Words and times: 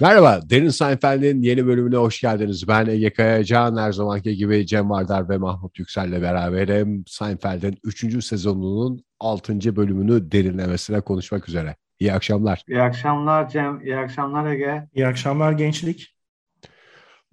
Merhaba, 0.00 0.40
Derin 0.50 0.68
Seinfeld'in 0.68 1.42
yeni 1.42 1.66
bölümüne 1.66 1.96
hoş 1.96 2.20
geldiniz. 2.20 2.68
Ben 2.68 2.86
Ege 2.86 3.12
Kayacan, 3.12 3.76
her 3.76 3.92
zamanki 3.92 4.36
gibi 4.36 4.66
Cem 4.66 4.90
Vardar 4.90 5.28
ve 5.28 5.38
Mahmut 5.38 5.78
Yüksel'le 5.78 6.22
beraberim. 6.22 7.04
Seinfeld'in 7.06 7.78
3. 7.84 8.24
sezonunun 8.24 9.04
6. 9.20 9.76
bölümünü 9.76 10.32
derinlemesine 10.32 11.00
konuşmak 11.00 11.48
üzere. 11.48 11.76
İyi 11.98 12.12
akşamlar. 12.12 12.62
İyi 12.68 12.82
akşamlar 12.82 13.48
Cem, 13.48 13.80
iyi 13.80 13.96
akşamlar 13.96 14.52
Ege. 14.52 14.88
İyi 14.94 15.06
akşamlar 15.06 15.52
gençlik. 15.52 16.15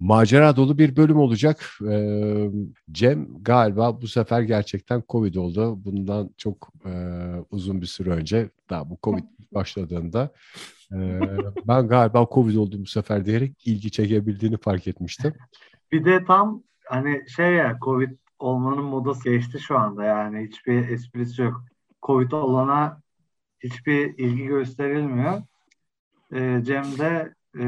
Macera 0.04 0.56
dolu 0.56 0.78
bir 0.78 0.96
bölüm 0.96 1.16
olacak. 1.16 1.64
Ee, 1.90 2.50
Cem 2.92 3.28
galiba 3.42 4.00
bu 4.02 4.08
sefer 4.08 4.42
gerçekten 4.42 5.02
Covid 5.08 5.34
oldu. 5.34 5.84
Bundan 5.84 6.30
çok 6.36 6.72
e, 6.86 6.90
uzun 7.50 7.80
bir 7.80 7.86
süre 7.86 8.10
önce, 8.10 8.50
daha 8.70 8.90
bu 8.90 8.98
Covid 9.02 9.24
başladığında 9.54 10.30
ee, 10.92 11.20
ben 11.68 11.88
galiba 11.88 12.26
Covid 12.32 12.56
oldum 12.56 12.82
bu 12.82 12.86
sefer 12.86 13.24
diyerek 13.24 13.66
ilgi 13.66 13.90
çekebildiğini 13.90 14.56
fark 14.56 14.86
etmiştim. 14.86 15.34
Bir 15.92 16.04
de 16.04 16.24
tam 16.24 16.62
hani 16.84 17.24
şey 17.36 17.52
ya 17.52 17.78
Covid 17.84 18.10
olmanın 18.38 18.84
modası 18.84 19.30
geçti 19.30 19.60
şu 19.60 19.78
anda 19.78 20.04
yani 20.04 20.46
hiçbir 20.48 20.88
esprisi 20.88 21.42
yok. 21.42 21.64
Covid 22.02 22.32
olana 22.32 23.00
hiçbir 23.60 24.18
ilgi 24.18 24.46
gösterilmiyor. 24.46 25.42
Ee, 26.32 26.62
Cem 26.64 26.98
de 26.98 27.34
e, 27.60 27.64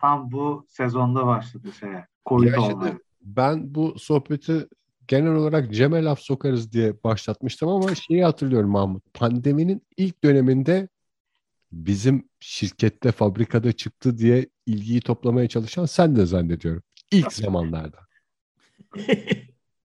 tam 0.00 0.32
bu 0.32 0.66
sezonda 0.68 1.26
başladı 1.26 1.68
şeye. 1.80 2.06
Covid 2.26 2.54
olmaya. 2.54 2.98
Ben 3.22 3.74
bu 3.74 3.94
sohbeti 3.98 4.68
genel 5.08 5.34
olarak 5.34 5.72
Cem'e 5.72 6.04
laf 6.04 6.20
sokarız 6.20 6.72
diye 6.72 6.94
başlatmıştım 7.04 7.68
ama 7.68 7.94
şeyi 7.94 8.24
hatırlıyorum 8.24 8.70
Mahmut. 8.70 9.14
Pandeminin 9.14 9.82
ilk 9.96 10.24
döneminde 10.24 10.88
bizim 11.72 12.28
şirkette 12.40 13.12
fabrikada 13.12 13.72
çıktı 13.72 14.18
diye 14.18 14.46
ilgiyi 14.66 15.00
toplamaya 15.00 15.48
çalışan 15.48 15.86
sen 15.86 16.16
de 16.16 16.26
zannediyorum. 16.26 16.82
İlk 17.12 17.32
zamanlarda. 17.32 17.98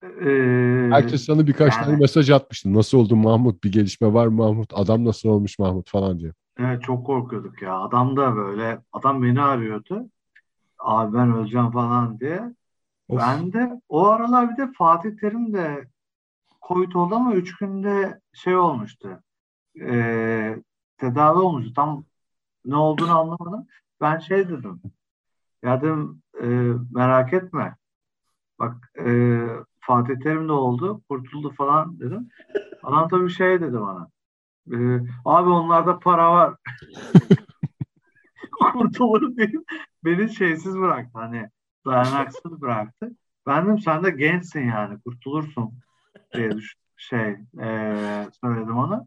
Ee, 0.03 0.89
Herkes 0.91 1.25
sana 1.25 1.47
birkaç 1.47 1.73
yani, 1.73 1.85
tane 1.85 1.97
mesaj 1.97 2.29
atmıştı. 2.29 2.73
Nasıl 2.73 2.97
oldu 2.97 3.15
Mahmut? 3.15 3.63
Bir 3.63 3.71
gelişme 3.71 4.13
var 4.13 4.27
Mahmut? 4.27 4.69
Adam 4.73 5.05
nasıl 5.05 5.29
olmuş 5.29 5.59
Mahmut 5.59 5.89
falan 5.89 6.19
diye. 6.19 6.33
Evet 6.59 6.83
çok 6.83 7.05
korkuyorduk 7.05 7.61
ya. 7.61 7.79
Adam 7.79 8.17
da 8.17 8.35
böyle. 8.35 8.81
Adam 8.93 9.23
beni 9.23 9.41
arıyordu. 9.41 10.09
Abi 10.79 11.17
ben 11.17 11.33
öleceğim 11.33 11.71
falan 11.71 12.19
diye. 12.19 12.53
Of. 13.07 13.21
Ben 13.21 13.53
de 13.53 13.81
o 13.89 14.07
aralar 14.07 14.49
bir 14.49 14.57
de 14.57 14.71
Fatih 14.77 15.17
Terim 15.17 15.53
de 15.53 15.87
Covid 16.67 16.93
oldu 16.93 17.15
ama 17.15 17.33
üç 17.33 17.57
günde 17.57 18.21
şey 18.33 18.55
olmuştu. 18.55 19.23
Ee, 19.81 20.57
tedavi 20.97 21.39
olmuştu. 21.39 21.73
Tam 21.73 22.03
ne 22.65 22.75
olduğunu 22.75 23.19
anlamadım. 23.19 23.67
Ben 24.01 24.19
şey 24.19 24.49
dedim. 24.49 24.81
Ya 25.63 25.81
dedim 25.81 26.21
e, 26.41 26.47
merak 26.91 27.33
etme. 27.33 27.75
Bak 28.59 28.91
e, 29.05 29.39
Fatih 29.79 30.15
Terim 30.23 30.47
de 30.47 30.51
oldu. 30.51 31.01
Kurtuldu 31.09 31.53
falan 31.53 31.99
dedim. 31.99 32.29
Adam 32.83 33.09
tabii 33.09 33.29
şey 33.29 33.61
dedi 33.61 33.81
bana. 33.81 34.09
E, 34.71 34.77
abi 35.25 35.49
onlarda 35.49 35.99
para 35.99 36.31
var. 36.31 36.55
Kurtulur 38.73 39.35
diyeyim. 39.37 39.63
Beni 40.05 40.35
şeysiz 40.35 40.77
bıraktı. 40.77 41.11
Hani 41.13 41.49
dayanaksız 41.85 42.61
bıraktı. 42.61 43.11
Ben 43.47 43.65
dedim 43.65 43.79
sen 43.79 44.03
de 44.03 44.09
gençsin 44.09 44.67
yani 44.67 44.99
kurtulursun 45.01 45.73
diye 46.33 46.51
düş 46.51 46.75
şey 46.97 47.29
e, 47.61 47.95
söyledim 48.43 48.77
ona. 48.77 49.05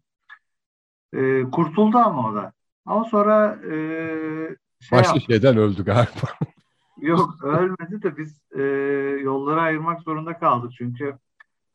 E, 1.13 1.43
kurtuldu 1.43 1.99
ama 1.99 2.29
o 2.29 2.35
da. 2.35 2.53
Ama 2.87 3.05
sonra 3.05 3.59
e, 3.65 3.73
şey 4.81 4.99
Başka 4.99 5.15
yaptı. 5.15 5.21
şeyden 5.21 5.57
öldü 5.57 5.85
galiba. 5.85 6.29
Yok 7.01 7.45
ölmedi 7.45 8.03
de 8.03 8.17
biz 8.17 8.43
e, 8.53 8.63
yolları 9.23 9.61
ayırmak 9.61 10.03
zorunda 10.03 10.39
kaldık. 10.39 10.73
Çünkü 10.79 11.19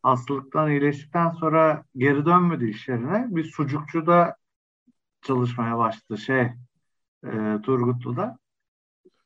hastalıktan 0.03 0.71
iyileştikten 0.71 1.29
sonra 1.29 1.83
geri 1.95 2.25
dönmedi 2.25 2.65
iş 2.65 2.87
yerine. 2.87 3.25
Bir 3.29 3.43
sucukçuda 3.43 4.35
çalışmaya 5.21 5.77
başladı 5.77 6.17
şey 6.17 6.41
e, 7.25 7.61
Turgutlu'da. 7.63 8.37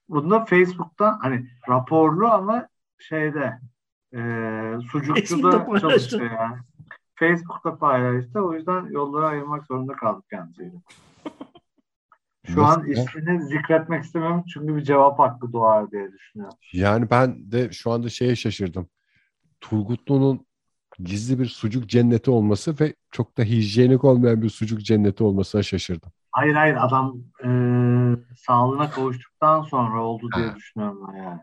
Bunda 0.09 0.45
Facebook'ta 0.45 1.19
hani 1.21 1.47
raporlu 1.69 2.27
ama 2.27 2.67
şeyde 2.97 3.59
e, 4.13 4.19
sucukçuda 4.91 5.79
çalışıyor 5.79 6.31
yani. 6.31 6.57
Facebook'ta 7.15 7.77
paylaştı. 7.77 8.41
O 8.41 8.53
yüzden 8.53 8.85
yolları 8.85 9.27
ayırmak 9.27 9.65
zorunda 9.65 9.93
kaldık 9.93 10.29
kendisiyle. 10.29 10.71
Şu 12.45 12.61
Nasıl 12.61 12.81
an 12.81 12.87
ismini 12.87 13.43
zikretmek 13.43 14.03
istemiyorum 14.03 14.43
çünkü 14.53 14.75
bir 14.75 14.81
cevap 14.81 15.19
hakkı 15.19 15.53
doğar 15.53 15.91
diye 15.91 16.11
düşünüyorum. 16.11 16.57
Yani 16.73 17.09
ben 17.09 17.51
de 17.51 17.71
şu 17.71 17.91
anda 17.91 18.09
şeye 18.09 18.35
şaşırdım. 18.35 18.89
Turgutlu'nun 19.61 20.45
gizli 21.03 21.39
bir 21.39 21.45
sucuk 21.45 21.89
cenneti 21.89 22.31
olması 22.31 22.75
ve 22.79 22.95
çok 23.11 23.37
da 23.37 23.43
hijyenik 23.43 24.03
olmayan 24.03 24.41
bir 24.41 24.49
sucuk 24.49 24.81
cenneti 24.81 25.23
olmasına 25.23 25.63
şaşırdım. 25.63 26.11
Hayır 26.31 26.53
hayır 26.53 26.77
adam 26.79 27.15
e, 27.43 27.49
sağlığına 28.35 28.89
kavuştuktan 28.89 29.61
sonra 29.61 30.03
oldu 30.03 30.29
diye 30.35 30.47
ha. 30.47 30.55
düşünüyorum 30.55 31.07
ben 31.07 31.23
yani. 31.23 31.39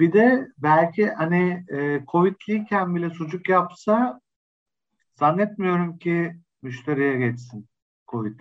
Bir 0.00 0.12
de 0.12 0.48
belki 0.58 1.06
hani 1.06 1.64
e, 1.72 2.04
Covid'liyken 2.12 2.94
bile 2.94 3.10
sucuk 3.10 3.48
yapsa 3.48 4.20
zannetmiyorum 5.14 5.98
ki 5.98 6.36
müşteriye 6.62 7.16
geçsin 7.16 7.68
Covid. 8.08 8.40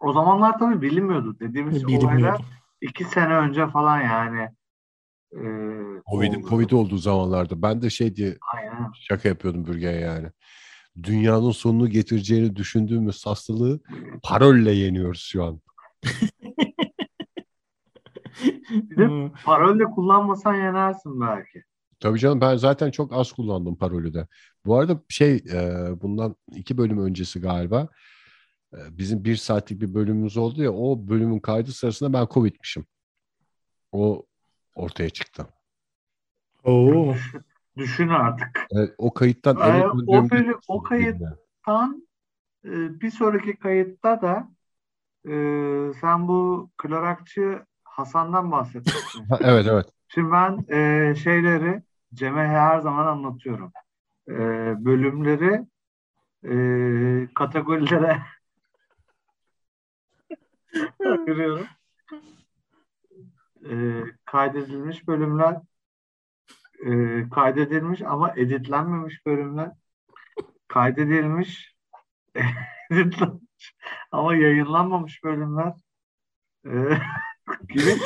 O 0.00 0.12
zamanlar 0.12 0.58
tabii 0.58 0.82
bilinmiyordu. 0.82 1.40
Dediğimiz 1.40 1.84
olaylar 1.84 2.40
iki 2.80 3.04
sene 3.04 3.34
önce 3.34 3.66
falan 3.66 4.00
yani. 4.00 4.48
E, 5.32 5.42
Covid, 6.10 6.34
oldu. 6.34 6.48
Covid 6.48 6.70
olduğu 6.70 6.98
zamanlarda. 6.98 7.62
Ben 7.62 7.82
de 7.82 7.90
şey 7.90 8.16
diye 8.16 8.36
Aynen. 8.54 8.90
şaka 9.08 9.28
yapıyordum 9.28 9.66
bürgeye 9.66 10.00
yani. 10.00 10.28
Dünyanın 11.02 11.50
sonunu 11.50 11.88
getireceğini 11.88 12.56
düşündüğümüz 12.56 13.26
hastalığı 13.26 13.80
parolle 14.22 14.72
yeniyoruz 14.72 15.20
şu 15.20 15.44
an. 15.44 15.60
Bir 18.70 18.96
de 18.96 19.08
hmm. 19.08 19.32
parolle 19.44 19.84
kullanmasan 19.84 20.54
yenersin 20.54 21.20
belki. 21.20 21.62
Tabii 22.00 22.18
canım 22.18 22.40
ben 22.40 22.56
zaten 22.56 22.90
çok 22.90 23.12
az 23.12 23.32
kullandım 23.32 23.76
parolü 23.76 24.14
de. 24.14 24.26
Bu 24.66 24.78
arada 24.78 25.00
şey 25.08 25.34
e, 25.34 25.88
bundan 26.02 26.36
iki 26.56 26.78
bölüm 26.78 27.04
öncesi 27.04 27.40
galiba 27.40 27.88
e, 28.74 28.78
bizim 28.90 29.24
bir 29.24 29.36
saatlik 29.36 29.80
bir 29.80 29.94
bölümümüz 29.94 30.36
oldu 30.36 30.62
ya 30.62 30.72
o 30.72 31.08
bölümün 31.08 31.38
kaydı 31.38 31.72
sırasında 31.72 32.12
ben 32.12 32.26
Covid'mişim. 32.30 32.86
O 33.92 34.26
ortaya 34.74 35.10
çıktı. 35.10 35.46
Oo. 36.64 37.14
Düşün 37.76 38.08
artık. 38.08 38.66
Evet, 38.70 38.94
o 38.98 39.14
kayıttan 39.14 39.56
ee, 39.56 39.86
o, 40.06 40.30
bölüm, 40.30 40.58
o 40.68 40.82
kayıttan 40.82 42.08
e, 42.64 43.00
bir 43.00 43.10
sonraki 43.10 43.56
kayıtta 43.56 44.22
da 44.22 44.48
e, 45.24 45.32
sen 46.00 46.28
bu 46.28 46.70
Klorakçı 46.78 47.66
Hasan'dan 47.84 48.52
bahsetmiştin. 48.52 49.24
evet 49.40 49.66
evet. 49.70 49.86
Şimdi 50.08 50.32
ben 50.32 50.76
e, 50.76 51.14
şeyleri 51.14 51.82
Cem'e 52.14 52.46
her 52.46 52.80
zaman 52.80 53.06
anlatıyorum. 53.06 53.72
E, 54.28 54.34
bölümleri 54.84 55.66
e, 56.44 56.54
kategorilere 57.34 58.22
ayırıyorum. 61.06 61.66
E, 63.70 64.04
kaydedilmiş 64.24 65.08
bölümler 65.08 65.56
e, 66.86 66.90
kaydedilmiş 67.28 68.02
ama 68.02 68.32
editlenmemiş 68.36 69.26
bölümler 69.26 69.70
kaydedilmiş 70.68 71.74
editlenmiş 72.90 73.74
ama 74.10 74.34
yayınlanmamış 74.36 75.24
bölümler 75.24 75.72
e, 76.66 76.70
gibi 77.68 77.96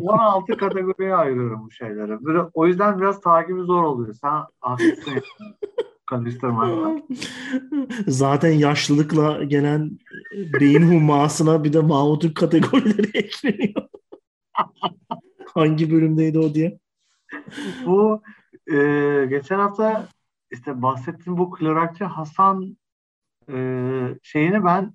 16 0.00 0.56
kategoriye 0.56 1.14
ayırıyorum 1.14 1.64
bu 1.64 1.70
şeyleri. 1.70 2.24
Böyle, 2.24 2.38
o 2.54 2.66
yüzden 2.66 3.00
biraz 3.00 3.20
takibi 3.20 3.60
zor 3.60 3.82
oluyor. 3.82 4.14
Sen 4.14 4.42
haklısın. 4.60 5.22
Zaten 8.06 8.50
yaşlılıkla 8.50 9.44
gelen 9.44 9.98
beyin 10.60 10.92
humasına 10.92 11.64
bir 11.64 11.72
de 11.72 11.80
Mahmut'un 11.80 12.32
kategorileri 12.32 13.10
ekleniyor. 13.14 13.88
Hangi 15.54 15.92
bölümdeydi 15.92 16.38
o 16.38 16.54
diye. 16.54 16.78
Bu 17.86 18.22
e, 18.72 18.76
geçen 19.30 19.58
hafta 19.58 20.08
işte 20.50 20.82
bahsettiğim 20.82 21.38
bu 21.38 21.50
klorakçı 21.50 22.04
Hasan 22.04 22.76
e, 23.52 23.56
şeyini 24.22 24.64
ben 24.64 24.94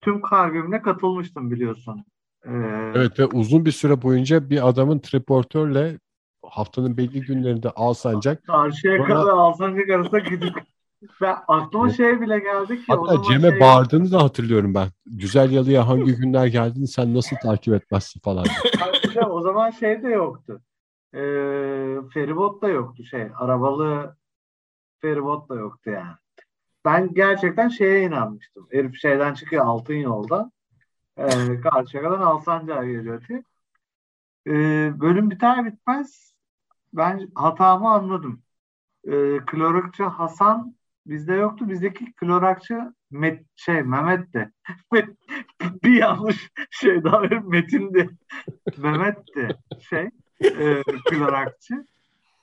tüm 0.00 0.20
kalbimle 0.22 0.82
katılmıştım 0.82 1.50
biliyorsun. 1.50 2.04
Ee, 2.44 2.50
Evet 2.94 3.18
ve 3.18 3.26
uzun 3.26 3.66
bir 3.66 3.72
süre 3.72 4.02
boyunca 4.02 4.50
bir 4.50 4.68
adamın 4.68 4.98
triportörle 4.98 5.98
haftanın 6.44 6.96
belli 6.96 7.20
günlerinde 7.20 7.70
Alsancak 7.70 8.46
Karşıya 8.46 8.96
Sonra- 8.96 9.08
kadar 9.08 9.32
Alsancak 9.32 9.90
arasında 9.90 10.18
gidip 10.18 10.54
ben 11.20 11.36
aklıma 11.48 11.90
şey 11.90 12.20
bile 12.20 12.38
geldi 12.38 12.76
ki 12.76 12.84
hatta 12.88 13.22
Cem'e 13.22 13.50
şey- 13.50 13.60
bağırdığını 13.60 14.12
da 14.12 14.22
hatırlıyorum 14.22 14.74
ben. 14.74 14.88
Güzel 15.06 15.50
Yalı'ya 15.50 15.88
hangi 15.88 16.16
günler 16.16 16.46
geldiğini 16.46 16.88
sen 16.88 17.14
nasıl 17.14 17.36
takip 17.42 17.74
etmezsin 17.74 18.20
falan. 18.20 18.46
de 19.14 19.20
o 19.20 19.40
zaman 19.40 19.70
şey 19.70 20.02
de 20.02 20.08
yoktu. 20.08 20.62
Ee, 21.14 21.18
feribot 22.14 22.62
da 22.62 22.68
yoktu 22.68 23.04
şey. 23.04 23.28
Arabalı 23.38 24.16
feribot 25.00 25.48
da 25.48 25.54
yoktu 25.54 25.90
yani. 25.90 26.16
Ben 26.84 27.14
gerçekten 27.14 27.68
şeye 27.68 28.02
inanmıştım. 28.02 28.68
Herif 28.72 28.96
şeyden 29.00 29.34
çıkıyor 29.34 29.64
altın 29.66 29.94
yoldan. 29.94 30.52
Ee, 31.16 31.60
Karşıyaka'dan 31.60 32.20
Alsancak'a 32.20 32.84
geliyor 32.84 33.22
diye. 33.28 33.42
Ee, 34.46 35.00
bölüm 35.00 35.30
biter 35.30 35.64
bitmez 35.64 36.34
ben 36.92 37.30
hatamı 37.34 37.90
anladım. 37.90 38.42
Ee, 39.04 39.38
klorakçı 39.46 40.04
Hasan 40.04 40.77
bizde 41.08 41.34
yoktu. 41.34 41.68
Bizdeki 41.68 42.12
klorakçı 42.12 42.92
Met, 43.10 43.44
şey 43.56 43.82
Mehmet'ti. 43.82 44.50
bir 45.84 45.92
yanlış 45.94 46.50
şey 46.70 47.04
daha 47.04 47.22
var, 47.22 47.42
Metin'di. 47.44 48.10
Mehmet'ti 48.78 49.48
şey 49.80 50.10
e, 50.44 50.82
klorakçı. 51.10 51.86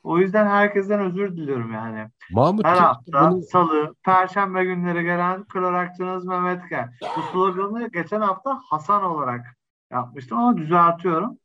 O 0.04 0.20
yüzden 0.20 0.48
herkesten 0.48 1.00
özür 1.00 1.38
diliyorum 1.38 1.74
yani. 1.74 2.08
Mahmut 2.32 2.66
Her 2.66 2.78
hafta 2.78 3.32
bunu- 3.32 3.42
salı, 3.42 3.96
perşembe 4.04 4.66
günleri 4.66 5.04
gelen 5.04 5.44
klorakçınız 5.44 6.26
Mehmet 6.26 6.70
Gel. 6.70 6.90
Bu 7.18 7.22
sloganı 7.22 7.88
geçen 7.88 8.22
hafta 8.22 8.62
Hasan 8.70 9.04
olarak 9.04 9.58
yapmıştım 9.92 10.38
ama 10.38 10.58
düzeltiyorum. 10.58 11.38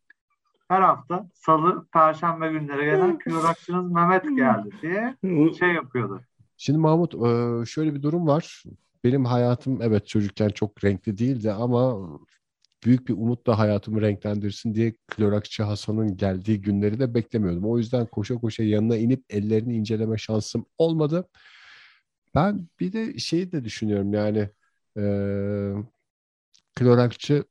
Her 0.69 0.81
hafta 0.81 1.27
salı, 1.35 1.87
perşembe 1.93 2.53
günleri 2.53 2.85
gelen 2.85 3.19
klorakçınız 3.19 3.93
Mehmet 3.93 4.23
geldi 4.37 4.71
diye 4.83 5.17
şey 5.59 5.73
yapıyordu. 5.73 6.23
Şimdi 6.63 6.79
Mahmut 6.79 7.15
e, 7.15 7.67
şöyle 7.67 7.95
bir 7.95 8.03
durum 8.03 8.27
var. 8.27 8.63
Benim 9.05 9.25
hayatım 9.25 9.83
evet 9.83 10.07
çocukken 10.07 10.49
çok 10.49 10.85
renkli 10.85 11.19
değildi 11.19 11.53
ama 11.53 12.09
büyük 12.85 13.09
bir 13.09 13.13
umutla 13.13 13.59
hayatımı 13.59 14.01
renklendirsin 14.01 14.75
diye 14.75 14.95
Klorakçı 15.07 15.63
Hasan'ın 15.63 16.17
geldiği 16.17 16.61
günleri 16.61 17.01
de 17.01 17.15
beklemiyordum. 17.15 17.65
O 17.65 17.79
yüzden 17.79 18.07
koşa 18.07 18.35
koşa 18.35 18.63
yanına 18.63 18.97
inip 18.97 19.25
ellerini 19.31 19.77
inceleme 19.77 20.19
şansım 20.19 20.67
olmadı. 20.79 21.29
Ben 22.35 22.69
bir 22.81 22.93
de 22.93 23.19
şeyi 23.19 23.53
de 23.53 23.65
düşünüyorum 23.65 24.15
yani 24.15 24.51
e, 24.99 25.03
Klorakçı 26.75 27.45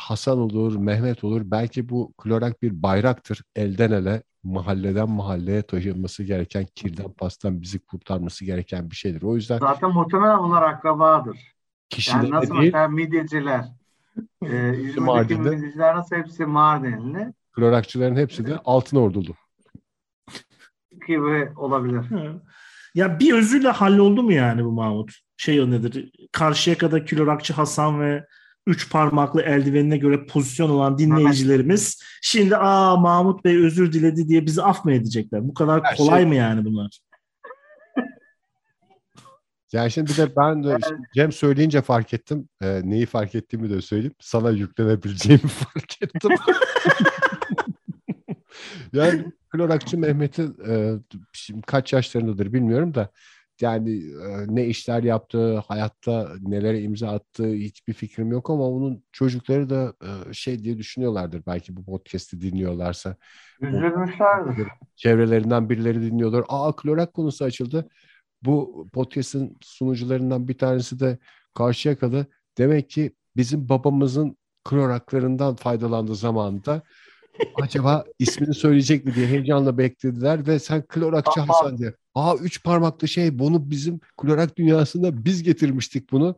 Hasan 0.00 0.38
olur, 0.38 0.76
Mehmet 0.76 1.24
olur. 1.24 1.42
Belki 1.44 1.88
bu 1.88 2.12
klorak 2.18 2.62
bir 2.62 2.82
bayraktır. 2.82 3.42
Elden 3.56 3.92
ele, 3.92 4.22
mahalleden 4.42 5.10
mahalleye 5.10 5.62
taşınması 5.62 6.22
gereken, 6.22 6.66
kirden 6.74 7.12
pastan 7.12 7.62
bizi 7.62 7.78
kurtarması 7.78 8.44
gereken 8.44 8.90
bir 8.90 8.96
şeydir. 8.96 9.22
O 9.22 9.36
yüzden 9.36 9.58
Zaten 9.58 9.90
muhtemelen 9.90 10.38
onlar 10.38 10.62
akrabadır. 10.62 11.34
Yani 11.34 11.44
kişilere 11.88 12.30
nasıl 12.30 12.54
değil, 12.54 12.64
mesela 12.64 12.88
midyeciler, 12.88 13.64
e, 14.42 14.80
İzmir'deki 14.80 15.40
midyeciler 15.40 15.96
nasıl 15.96 16.16
hepsi 16.16 16.46
Mardinli 16.46 17.32
klorakçıların 17.52 18.16
hepsi 18.16 18.46
de 18.46 18.58
altın 18.64 18.96
ordulu. 18.96 19.34
gibi 21.06 21.52
olabilir. 21.56 22.06
Ya 22.94 23.20
bir 23.20 23.34
özürle 23.34 23.68
halloldu 23.68 24.22
mu 24.22 24.32
yani 24.32 24.64
bu 24.64 24.72
Mahmut? 24.72 25.12
Şey 25.36 25.60
o 25.60 25.70
nedir? 25.70 26.12
Karşıyaka'da 26.32 27.04
Kilorakçı 27.04 27.52
Hasan 27.52 28.00
ve 28.00 28.26
üç 28.66 28.90
parmaklı 28.90 29.42
eldivenine 29.42 29.96
göre 29.96 30.26
pozisyon 30.26 30.70
olan 30.70 30.98
dinleyicilerimiz 30.98 32.02
şimdi 32.22 32.56
aa 32.56 32.96
Mahmut 32.96 33.44
Bey 33.44 33.56
özür 33.66 33.92
diledi 33.92 34.28
diye 34.28 34.46
bizi 34.46 34.62
af 34.62 34.84
mı 34.84 34.92
edecekler? 34.92 35.48
Bu 35.48 35.54
kadar 35.54 35.84
Her 35.84 35.96
kolay 35.96 36.20
şey- 36.20 36.28
mı 36.28 36.34
yani 36.34 36.64
bunlar? 36.64 37.00
Yani 39.72 39.90
şimdi 39.90 40.12
bir 40.12 40.16
de 40.16 40.36
ben 40.36 40.64
de 40.64 40.76
işte 40.82 40.94
Cem 41.14 41.32
söyleyince 41.32 41.82
fark 41.82 42.14
ettim. 42.14 42.48
Ee, 42.62 42.80
neyi 42.84 43.06
fark 43.06 43.34
ettiğimi 43.34 43.70
de 43.70 43.80
söyleyeyim. 43.80 44.14
Sana 44.20 44.50
yüklenebileceğimi 44.50 45.48
fark 45.48 46.02
ettim. 46.02 46.30
yani 48.92 49.24
Klorakçı 49.50 49.98
Mehmet'i 49.98 50.42
e, 50.68 50.92
şimdi 51.32 51.62
kaç 51.62 51.92
yaşlarındadır 51.92 52.52
bilmiyorum 52.52 52.94
da 52.94 53.10
yani 53.62 53.96
e, 53.96 54.46
ne 54.48 54.66
işler 54.66 55.02
yaptığı, 55.02 55.58
hayatta 55.58 56.28
nelere 56.40 56.82
imza 56.82 57.08
attığı 57.08 57.52
hiçbir 57.52 57.92
fikrim 57.92 58.32
yok 58.32 58.50
ama 58.50 58.68
onun 58.68 59.04
çocukları 59.12 59.70
da 59.70 59.94
e, 60.02 60.32
şey 60.32 60.64
diye 60.64 60.78
düşünüyorlardır 60.78 61.42
belki 61.46 61.76
bu 61.76 61.84
podcast'i 61.84 62.40
dinliyorlarsa. 62.40 63.16
Üzülmüşlerdir. 63.60 64.68
Çevrelerinden 64.96 65.70
birileri 65.70 66.02
dinliyorlar. 66.02 66.44
Aa 66.48 66.76
klorak 66.76 67.14
konusu 67.14 67.44
açıldı. 67.44 67.88
Bu 68.42 68.88
podcast'ın 68.92 69.56
sunucularından 69.60 70.48
bir 70.48 70.58
tanesi 70.58 71.00
de 71.00 71.18
Karşıyakalı. 71.54 72.26
Demek 72.58 72.90
ki 72.90 73.14
bizim 73.36 73.68
babamızın 73.68 74.36
kloraklarından 74.64 75.54
faydalandığı 75.54 76.14
zamanında 76.14 76.82
acaba 77.62 78.04
ismini 78.18 78.54
söyleyecek 78.54 79.04
mi 79.04 79.14
diye 79.14 79.26
heyecanla 79.26 79.78
beklediler 79.78 80.46
ve 80.46 80.58
sen 80.58 80.82
klorakçı. 80.82 81.40
Hasan 81.40 81.78
diye. 81.78 81.94
Aa 82.14 82.34
üç 82.36 82.64
parmaklı 82.64 83.08
şey 83.08 83.38
bunu 83.38 83.70
bizim 83.70 84.00
klorak 84.16 84.56
dünyasında 84.58 85.24
biz 85.24 85.42
getirmiştik 85.42 86.12
bunu. 86.12 86.36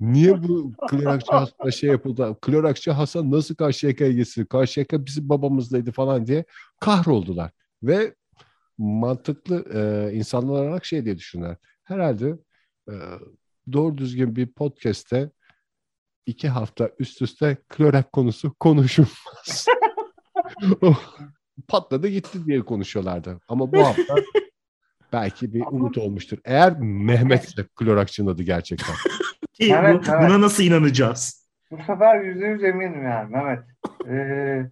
Niye 0.00 0.42
bu 0.42 0.72
klorakçı 0.88 1.32
Hasan'a 1.32 1.70
şey 1.70 1.90
yapıldı? 1.90 2.36
Klorakçı 2.42 2.90
Hasan 2.90 3.30
nasıl 3.30 3.54
Karşıyaka'ya 3.54 4.12
gitsin? 4.12 4.44
Karşıyaka 4.44 5.06
bizim 5.06 5.28
babamızdaydı 5.28 5.92
falan 5.92 6.26
diye 6.26 6.44
kahroldular. 6.80 7.50
Ve 7.82 8.14
mantıklı 8.78 9.64
e, 9.74 10.12
insanlar 10.14 10.62
olarak 10.62 10.84
şey 10.84 11.04
diye 11.04 11.18
düşünürler. 11.18 11.56
Herhalde 11.84 12.38
e, 12.88 12.94
doğru 13.72 13.98
düzgün 13.98 14.36
bir 14.36 14.46
podcast'te 14.46 15.30
iki 16.26 16.48
hafta 16.48 16.90
üst 16.98 17.22
üste 17.22 17.56
klorak 17.68 18.12
konusu 18.12 18.54
konuşulmaz. 18.54 19.66
Patladı 21.68 22.08
gitti 22.08 22.46
diye 22.46 22.60
konuşuyorlardı. 22.64 23.40
Ama 23.48 23.72
bu 23.72 23.78
hafta 23.78 24.14
belki 25.12 25.54
bir 25.54 25.62
umut 25.66 25.98
olmuştur. 25.98 26.38
Eğer 26.44 26.78
Mehmet 26.80 27.44
ise 27.44 27.66
klorakçının 27.76 28.30
adı 28.30 28.42
gerçekten. 28.42 28.94
Ki 29.52 29.74
Evet, 29.78 30.06
bu- 30.08 30.12
evet. 30.12 30.28
Buna 30.28 30.40
nasıl 30.40 30.62
inanacağız? 30.62 31.48
Bu 31.70 31.76
sefer 31.86 32.20
yüzde 32.20 32.46
yüz 32.46 32.64
eminim 32.64 33.04
yani 33.04 33.30
Mehmet. 33.30 33.62
Ee, 34.08 34.66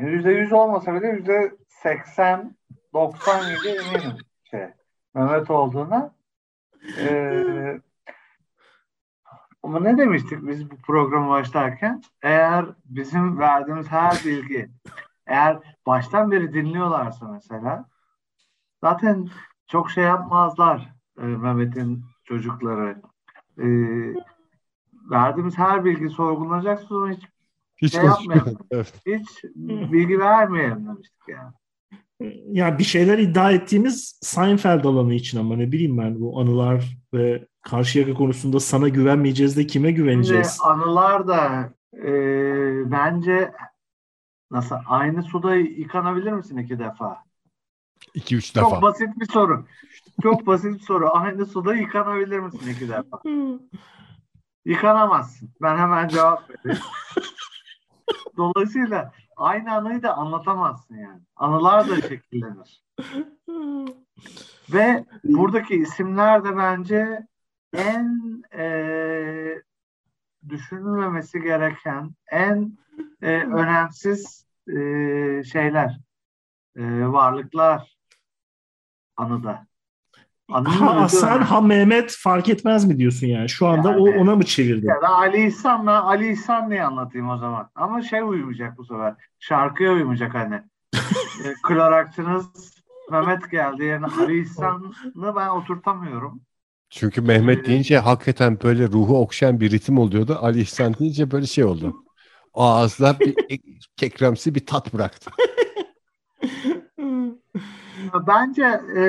Yüzde 0.00 0.30
yüz 0.30 0.52
olmasa 0.52 0.94
bile 0.94 1.06
yüzde 1.08 1.52
seksen, 1.68 2.56
doksan 2.94 3.40
gibi 3.56 3.68
eminim 3.68 4.12
şey, 4.50 4.66
Mehmet 5.14 5.50
olduğuna. 5.50 6.14
Ee, 6.98 7.80
ama 9.62 9.80
ne 9.80 9.98
demiştik 9.98 10.38
biz 10.48 10.70
bu 10.70 10.76
programı 10.76 11.28
başlarken? 11.30 12.02
Eğer 12.22 12.64
bizim 12.84 13.38
verdiğimiz 13.38 13.86
her 13.88 14.12
bilgi, 14.24 14.68
eğer 15.26 15.58
baştan 15.86 16.30
beri 16.30 16.52
dinliyorlarsa 16.54 17.28
mesela, 17.32 17.88
zaten 18.86 19.28
çok 19.66 19.90
şey 19.90 20.04
yapmazlar 20.04 20.94
e, 21.18 21.22
Mehmet'in 21.22 22.04
çocukları. 22.24 23.02
Ee, 23.58 23.66
verdiğimiz 25.10 25.58
her 25.58 25.84
bilgi 25.84 26.08
sorgulanacak 26.08 26.80
sonra 26.80 27.12
hiç 27.12 27.22
Hiç 27.76 27.92
Şey 27.92 28.04
yapmayalım. 28.04 28.58
Evet. 28.70 28.92
hiç 29.06 29.44
bilgi 29.92 30.20
vermeyelim 30.20 30.86
demiştik 30.86 31.22
yani. 31.28 31.52
Ya 32.52 32.78
bir 32.78 32.84
şeyler 32.84 33.18
iddia 33.18 33.52
ettiğimiz 33.52 34.18
Seinfeld 34.22 34.84
alanı 34.84 35.14
için 35.14 35.38
ama 35.38 35.56
ne 35.56 35.72
bileyim 35.72 35.98
ben 35.98 36.20
bu 36.20 36.40
anılar 36.40 36.98
ve 37.14 37.46
Karşıyaka 37.62 38.14
konusunda 38.14 38.60
sana 38.60 38.88
güvenmeyeceğiz 38.88 39.56
de 39.56 39.66
kime 39.66 39.88
Şimdi 39.88 40.00
güveneceğiz? 40.00 40.58
anılar 40.62 41.28
da 41.28 41.72
e, 41.94 42.10
bence 42.90 43.52
nasıl 44.50 44.76
aynı 44.86 45.22
suda 45.22 45.54
yıkanabilir 45.54 46.32
misin 46.32 46.56
iki 46.56 46.78
defa? 46.78 47.25
İki 48.14 48.36
üç 48.36 48.54
Çok 48.54 48.70
defa. 48.70 48.82
basit 48.82 49.08
bir 49.20 49.26
soru. 49.26 49.66
Çok 50.22 50.46
basit 50.46 50.74
bir 50.74 50.78
soru. 50.80 51.10
Aynı 51.12 51.46
suda 51.46 51.74
yıkanabilir 51.74 52.38
misin 52.38 52.70
iki 52.70 52.88
defa? 52.88 53.22
Yıkanamazsın. 54.64 55.50
Ben 55.62 55.76
hemen 55.78 56.08
cevap 56.08 56.50
vereyim. 56.50 56.82
Dolayısıyla 58.36 59.12
aynı 59.36 59.74
anıyı 59.74 60.02
da 60.02 60.16
anlatamazsın 60.16 60.96
yani. 60.96 61.20
Anılar 61.36 61.88
da 61.88 62.00
şekillenir. 62.00 62.84
Ve 64.72 65.04
buradaki 65.24 65.74
isimler 65.74 66.44
de 66.44 66.56
bence 66.56 67.26
en 67.72 68.42
e, 68.58 69.62
düşünülmemesi 70.48 71.40
gereken, 71.40 72.10
en 72.30 72.78
e, 73.22 73.28
önemsiz 73.42 74.46
e, 74.68 74.74
şeyler, 75.44 76.00
e, 76.76 77.06
varlıklar 77.06 77.95
anıda. 79.16 79.66
ha 80.50 81.00
Hasan 81.00 81.40
ha 81.42 81.60
Mehmet 81.60 82.16
fark 82.18 82.48
etmez 82.48 82.84
mi 82.84 82.98
diyorsun 82.98 83.26
yani? 83.26 83.48
Şu 83.48 83.66
anda 83.66 83.90
yani, 83.90 84.00
o 84.00 84.22
ona 84.22 84.36
mı 84.36 84.44
çevirdi? 84.44 84.86
Ya 84.86 85.02
da 85.02 85.08
Ali 85.08 85.46
İhsan'la 85.46 86.04
Ali 86.04 86.32
İhsan 86.32 86.70
diye 86.70 86.84
anlatayım 86.84 87.28
o 87.28 87.38
zaman. 87.38 87.70
Ama 87.74 88.02
şey 88.02 88.20
uyumayacak 88.20 88.78
bu 88.78 88.84
sefer. 88.84 89.14
Şarkıya 89.38 89.92
uyumayacak 89.92 90.34
hani. 90.34 90.54
e, 91.44 91.48
Klorakçınız 91.62 92.46
Mehmet 93.10 93.50
geldi 93.50 93.84
yerine 93.84 94.06
Ali 94.06 94.40
İhsan'ı 94.40 95.36
ben 95.36 95.48
oturtamıyorum. 95.48 96.40
Çünkü 96.90 97.20
Mehmet 97.20 97.66
deyince 97.66 97.98
hakikaten 97.98 98.58
böyle 98.62 98.88
ruhu 98.88 99.20
okşayan 99.20 99.60
bir 99.60 99.70
ritim 99.70 99.98
oluyordu. 99.98 100.38
Ali 100.40 100.60
İhsan 100.60 100.94
deyince 100.98 101.30
böyle 101.30 101.46
şey 101.46 101.64
oldu. 101.64 101.96
Ağızlar 102.54 103.20
bir 103.20 103.34
kekremsi 103.96 104.54
bir 104.54 104.66
tat 104.66 104.94
bıraktı. 104.94 105.30
Bence 108.26 108.80
e, 108.96 109.02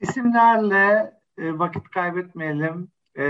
isimlerle 0.00 1.12
e, 1.38 1.58
vakit 1.58 1.90
kaybetmeyelim. 1.90 2.88
E, 3.16 3.22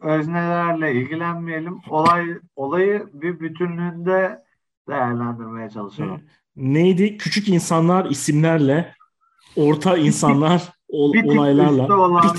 öznelerle 0.00 0.94
ilgilenmeyelim. 0.94 1.78
Olay 1.90 2.38
olayı 2.56 3.08
bir 3.12 3.40
bütünlüğünde 3.40 4.44
değerlendirmeye 4.88 5.70
çalışalım. 5.70 6.20
Neydi? 6.56 7.16
Küçük 7.16 7.48
insanlar 7.48 8.04
isimlerle, 8.04 8.94
orta 9.56 9.96
insanlar 9.96 10.72
ol, 10.88 11.14
olaylarla. 11.24 11.96
Olan, 11.96 12.22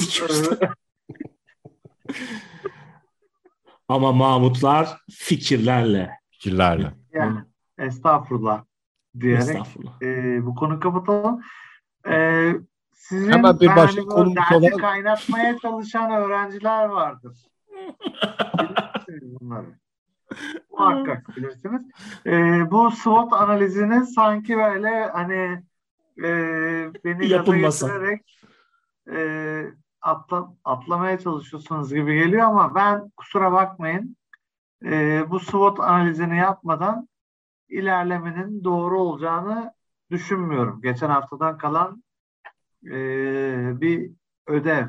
Ama 3.87 4.11
Mahmutlar 4.11 4.97
fikirlerle. 5.11 6.11
Fikirlerle. 6.31 6.93
Yani, 7.13 7.39
estağfurullah 7.77 8.63
diyerek. 9.19 9.77
E, 10.01 10.39
bu 10.45 10.55
konu 10.55 10.79
kapatalım. 10.79 11.41
E, 12.07 12.53
sizin 12.93 13.31
Hemen 13.31 13.59
bir 13.59 13.75
başka 13.75 14.01
konumuz 14.01 14.35
dersi 14.35 14.55
olan... 14.55 14.77
kaynatmaya 14.77 15.57
çalışan 15.57 16.11
öğrenciler 16.11 16.85
vardır. 16.85 17.37
Bunları. 19.21 19.79
Muhakkak 20.71 21.37
bilirsiniz. 21.37 21.83
E, 22.25 22.31
bu 22.71 22.91
SWOT 22.91 23.33
analizini 23.33 24.05
sanki 24.05 24.57
böyle 24.57 25.05
hani 25.05 25.63
e, 26.23 26.29
beni 27.05 27.27
Yapılmasa. 27.27 27.87
gaza 27.87 27.87
getirerek 27.87 28.41
e, 29.11 29.19
atla, 30.01 30.53
atlamaya 30.63 31.19
çalışıyorsunuz 31.19 31.93
gibi 31.93 32.15
geliyor 32.15 32.41
ama 32.43 32.75
ben 32.75 33.09
kusura 33.17 33.51
bakmayın 33.51 34.15
e, 34.85 35.23
bu 35.29 35.39
SWOT 35.39 35.79
analizini 35.79 36.37
yapmadan 36.37 37.08
ilerlemenin 37.69 38.63
doğru 38.63 39.01
olacağını 39.01 39.73
düşünmüyorum. 40.11 40.81
Geçen 40.81 41.09
haftadan 41.09 41.57
kalan 41.57 42.03
e, 42.85 42.91
bir 43.81 44.11
ödev. 44.47 44.87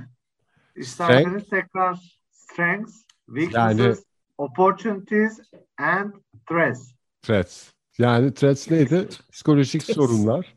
İsterseniz 0.77 1.49
tekrar 1.49 2.19
strengths, 2.31 3.05
weaknesses, 3.27 3.79
yani, 3.79 3.97
opportunities 4.39 5.41
and 5.79 6.13
threats. 6.49 6.93
Threats. 7.23 7.73
Yani 7.99 8.35
threats 8.35 8.71
neydi? 8.71 9.09
Psikolojik 9.33 9.83
sorunlar. 9.83 10.55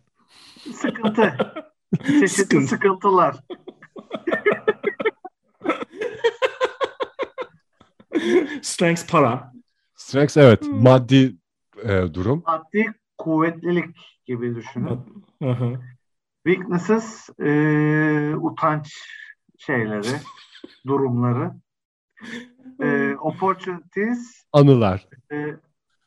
Sıkıntı. 0.74 1.38
Çeşitli 2.06 2.28
Sıkıntı. 2.28 2.68
sıkıntılar. 2.68 3.36
Strengths 8.62 9.08
para. 9.08 9.54
Strengths 9.96 10.38
evet. 10.38 10.62
Hmm. 10.62 10.84
Maddi 10.84 11.36
e, 11.84 12.14
durum. 12.14 12.44
Maddi 12.48 12.94
kuvvetlilik 13.18 13.96
gibi 14.26 14.56
düşünün. 14.56 15.00
Weaknesses 16.46 17.30
e, 17.40 18.36
utanç 18.36 18.94
şeyleri, 19.58 20.20
durumları. 20.88 21.52
E, 22.82 23.16
opportunities 23.20 24.44
anılar. 24.54 25.08
E, 25.32 25.56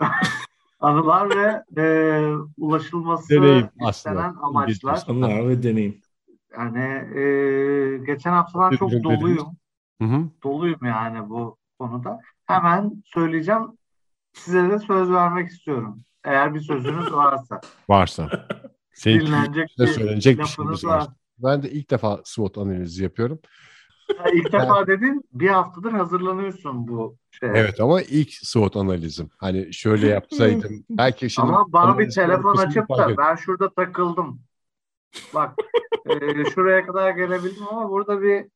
anılar 0.81 1.37
ve 1.37 1.83
e, 1.83 1.87
ulaşılması 2.59 3.35
deneyim 3.35 3.69
istenen 3.89 4.35
amaçlar. 4.43 5.05
Anılar 5.09 5.49
ve 5.49 5.63
deneyim. 5.63 6.01
Yani 6.59 7.19
e, 7.19 7.99
geçen 8.07 8.33
haftadan 8.33 8.71
çok 8.71 8.91
doluyum. 8.91 9.57
Hı 10.03 10.05
hı. 10.05 10.25
Doluyum 10.43 10.85
yani 10.85 11.29
bu 11.29 11.57
konuda. 11.79 12.21
Hemen 12.47 13.03
söyleyeceğim. 13.05 13.79
Size 14.37 14.71
de 14.71 14.79
söz 14.79 15.11
vermek 15.11 15.51
istiyorum. 15.51 16.03
Eğer 16.25 16.55
bir 16.55 16.61
sözünüz 16.61 17.13
varsa. 17.13 17.61
Varsa. 17.89 18.47
Dinlenecek 19.05 19.69
bir 19.79 19.87
söylenecek 19.87 20.39
bir 20.39 20.45
şeyimiz 20.45 20.85
var. 20.85 20.99
var. 20.99 21.09
Ben 21.39 21.63
de 21.63 21.71
ilk 21.71 21.91
defa 21.91 22.21
SWOT 22.25 22.59
analizi 22.59 23.03
yapıyorum. 23.03 23.39
Ya 24.19 24.31
ilk 24.33 24.53
defa 24.53 24.87
dedin 24.87 25.25
bir 25.33 25.49
haftadır 25.49 25.93
hazırlanıyorsun 25.93 26.89
bu 26.89 27.17
şeye. 27.31 27.53
Evet 27.55 27.81
ama 27.81 28.03
ilk 28.03 28.31
SWOT 28.33 28.77
analizim. 28.77 29.31
Hani 29.39 29.75
şöyle 29.75 30.09
yapsaydım. 30.09 30.85
belki 30.91 31.31
şimdi 31.31 31.49
ama 31.49 31.73
bana 31.73 31.99
bir 31.99 32.11
telefon 32.11 32.57
açıp 32.57 32.89
da 32.91 33.17
ben 33.19 33.35
şurada 33.35 33.71
takıldım. 33.71 34.41
Bak 35.35 35.55
e, 36.07 36.45
şuraya 36.45 36.87
kadar 36.87 37.11
gelebildim 37.11 37.69
ama 37.71 37.91
burada 37.91 38.23
bir 38.23 38.47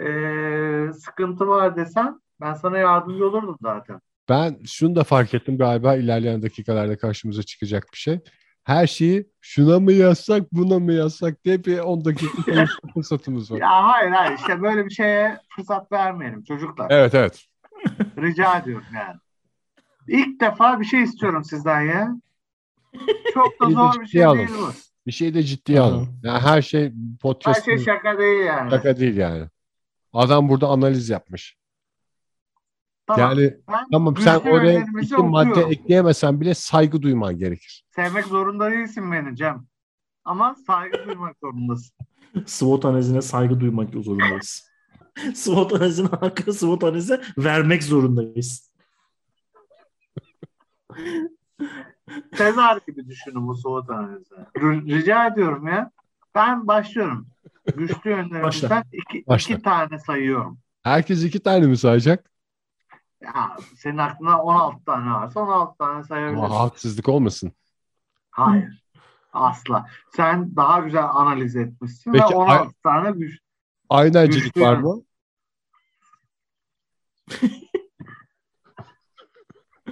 e, 0.00 0.92
sıkıntı 0.92 1.48
var 1.48 1.76
desen 1.76 2.20
ben 2.40 2.54
sana 2.54 2.78
yardımcı 2.78 3.28
olurdum 3.28 3.56
zaten. 3.62 4.00
Ben 4.28 4.58
şunu 4.66 4.96
da 4.96 5.04
fark 5.04 5.34
ettim 5.34 5.58
galiba 5.58 5.96
ilerleyen 5.96 6.42
dakikalarda 6.42 6.98
karşımıza 6.98 7.42
çıkacak 7.42 7.86
bir 7.92 7.98
şey. 7.98 8.20
Her 8.64 8.86
şeyi 8.86 9.30
şuna 9.40 9.80
mı 9.80 9.92
yazsak 9.92 10.52
buna 10.52 10.78
mı 10.78 10.92
yazsak 10.92 11.44
diye 11.44 11.64
bir 11.64 11.78
10 11.78 12.04
dakika 12.04 12.66
fırsatımız 12.94 13.50
var. 13.50 13.58
Ya 13.58 13.84
hayır 13.84 14.10
hayır 14.10 14.38
işte 14.38 14.62
böyle 14.62 14.84
bir 14.84 14.90
şeye 14.90 15.38
fırsat 15.56 15.92
vermeyelim 15.92 16.44
çocuklar. 16.44 16.86
Evet 16.90 17.14
evet. 17.14 17.44
Rica 18.18 18.58
ediyorum 18.58 18.86
yani. 18.94 19.16
İlk 20.08 20.40
defa 20.40 20.80
bir 20.80 20.84
şey 20.84 21.02
istiyorum 21.02 21.44
sizden 21.44 21.80
ya. 21.80 22.16
Çok 23.34 23.60
da 23.60 23.70
zor 23.70 24.00
bir 24.00 24.06
şey 24.06 24.24
alın. 24.24 24.38
değil 24.38 24.50
bu. 24.58 24.72
Bir 25.06 25.12
şey 25.12 25.34
de 25.34 25.42
ciddiye 25.42 25.80
alın. 25.80 26.08
Yani 26.22 26.40
her 26.40 26.62
şey 26.62 26.92
podcast. 27.20 27.60
Her 27.60 27.64
şey 27.64 27.84
şaka 27.84 28.18
değil 28.18 28.44
yani. 28.44 28.70
Şaka 28.70 28.96
değil 28.96 29.16
yani. 29.16 29.44
Adam 30.12 30.48
burada 30.48 30.66
analiz 30.68 31.10
yapmış. 31.10 31.56
Tamam. 33.08 33.20
Yani 33.20 33.56
ben 33.68 33.86
tamam 33.92 34.16
sen 34.16 34.38
oraya 34.38 34.86
iki 35.02 35.16
madde 35.16 35.60
ekleyemesen 35.60 36.40
bile 36.40 36.54
saygı 36.54 37.02
duyman 37.02 37.38
gerekir. 37.38 37.84
Sevmek 37.90 38.24
zorunda 38.24 38.70
değilsin 38.70 39.12
beni 39.12 39.36
Cem. 39.36 39.66
Ama 40.24 40.56
saygı 40.66 41.06
duymak 41.06 41.36
zorundasın. 41.42 41.96
SWOT 42.46 42.84
analizine 42.84 43.22
saygı 43.22 43.60
duymak 43.60 43.94
zorundayız. 43.94 44.70
SWOT 45.34 45.72
analizine 45.72 46.08
hakkı 46.08 46.52
SWOT 46.52 46.84
analize 46.84 47.20
vermek 47.38 47.84
zorundayız. 47.84 48.72
Sezar 52.34 52.80
gibi 52.86 53.08
düşünün 53.08 53.46
bu 53.46 53.56
SWOT 53.56 53.90
analizi. 53.90 54.34
Rica 54.96 55.26
ediyorum 55.26 55.66
ya. 55.66 55.90
Ben 56.34 56.66
başlıyorum. 56.66 57.26
Güçlü 57.76 58.10
yönlerimizden 58.10 58.84
iki, 58.92 59.24
iki 59.38 59.62
tane 59.62 59.98
sayıyorum. 59.98 60.58
Herkes 60.82 61.24
iki 61.24 61.40
tane 61.40 61.66
mi 61.66 61.76
sayacak? 61.76 62.30
Ya 63.22 63.56
senin 63.76 63.98
aklına 63.98 64.42
16 64.42 64.84
tane 64.84 65.10
varsa 65.10 65.40
16 65.40 65.78
tane 65.78 66.04
sayabilirsin. 66.04 66.44
Ama 66.44 66.60
haksızlık 66.60 67.08
olmasın. 67.08 67.52
Hayır. 68.30 68.84
Asla. 69.32 69.86
Sen 70.16 70.56
daha 70.56 70.78
güzel 70.80 71.04
analiz 71.04 71.56
etmişsin 71.56 72.12
Peki, 72.12 72.24
ve 72.24 72.36
16 72.36 72.68
a- 72.68 72.72
tane 72.82 73.10
güç. 73.10 73.38
Aynancılık 73.88 74.56
var 74.56 74.76
mı? 74.76 75.02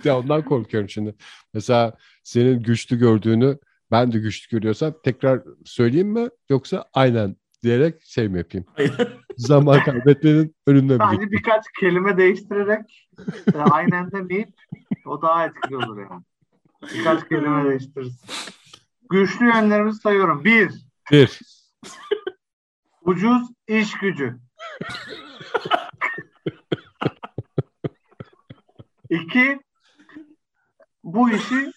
ya 0.05 0.19
ondan 0.19 0.45
korkuyorum 0.45 0.89
şimdi. 0.89 1.15
Mesela 1.55 1.97
senin 2.23 2.63
güçlü 2.63 2.99
gördüğünü 2.99 3.59
ben 3.91 4.13
de 4.13 4.19
güçlü 4.19 4.57
görüyorsam 4.57 4.95
tekrar 5.05 5.43
söyleyeyim 5.65 6.09
mi 6.09 6.29
yoksa 6.49 6.85
aynen 6.93 7.37
diyerek 7.67 8.03
şey 8.03 8.29
mi 8.29 8.39
yapayım? 8.39 8.67
Zaman 9.37 9.85
kaybetmenin 9.85 10.55
önüne 10.67 10.99
Bence 10.99 11.21
bir 11.21 11.31
birkaç 11.31 11.65
kelime 11.81 12.17
değiştirerek 12.17 13.09
e, 13.55 13.59
aynen 13.59 14.11
demeyip 14.11 14.49
o 15.07 15.23
daha 15.23 15.47
etkili 15.47 15.77
olur 15.77 16.01
yani. 16.01 16.23
Birkaç 16.95 17.29
kelime 17.29 17.71
değiştiririz. 17.71 18.25
Güçlü 19.11 19.47
yönlerimizi 19.47 20.01
sayıyorum. 20.01 20.45
Bir. 20.45 20.71
Bir. 21.13 21.41
Ucuz 23.03 23.49
iş 23.69 23.99
gücü. 23.99 24.37
İki. 29.11 29.61
Bu 31.05 31.31
işi 31.31 31.73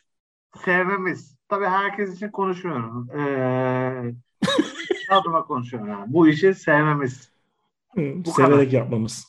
sevmemiz. 0.65 1.35
Tabii 1.49 1.65
herkes 1.65 2.15
için 2.15 2.31
konuşmuyorum. 2.31 3.09
Ee, 3.09 4.13
adıma 5.09 5.45
konuşuyorum 5.45 5.89
yani. 5.89 6.13
Bu 6.13 6.27
işi 6.27 6.53
sevmemiz. 6.55 7.29
Hı, 7.95 8.01
bu 8.15 8.31
severek 8.31 8.71
kadar. 8.71 8.71
yapmamız. 8.83 9.27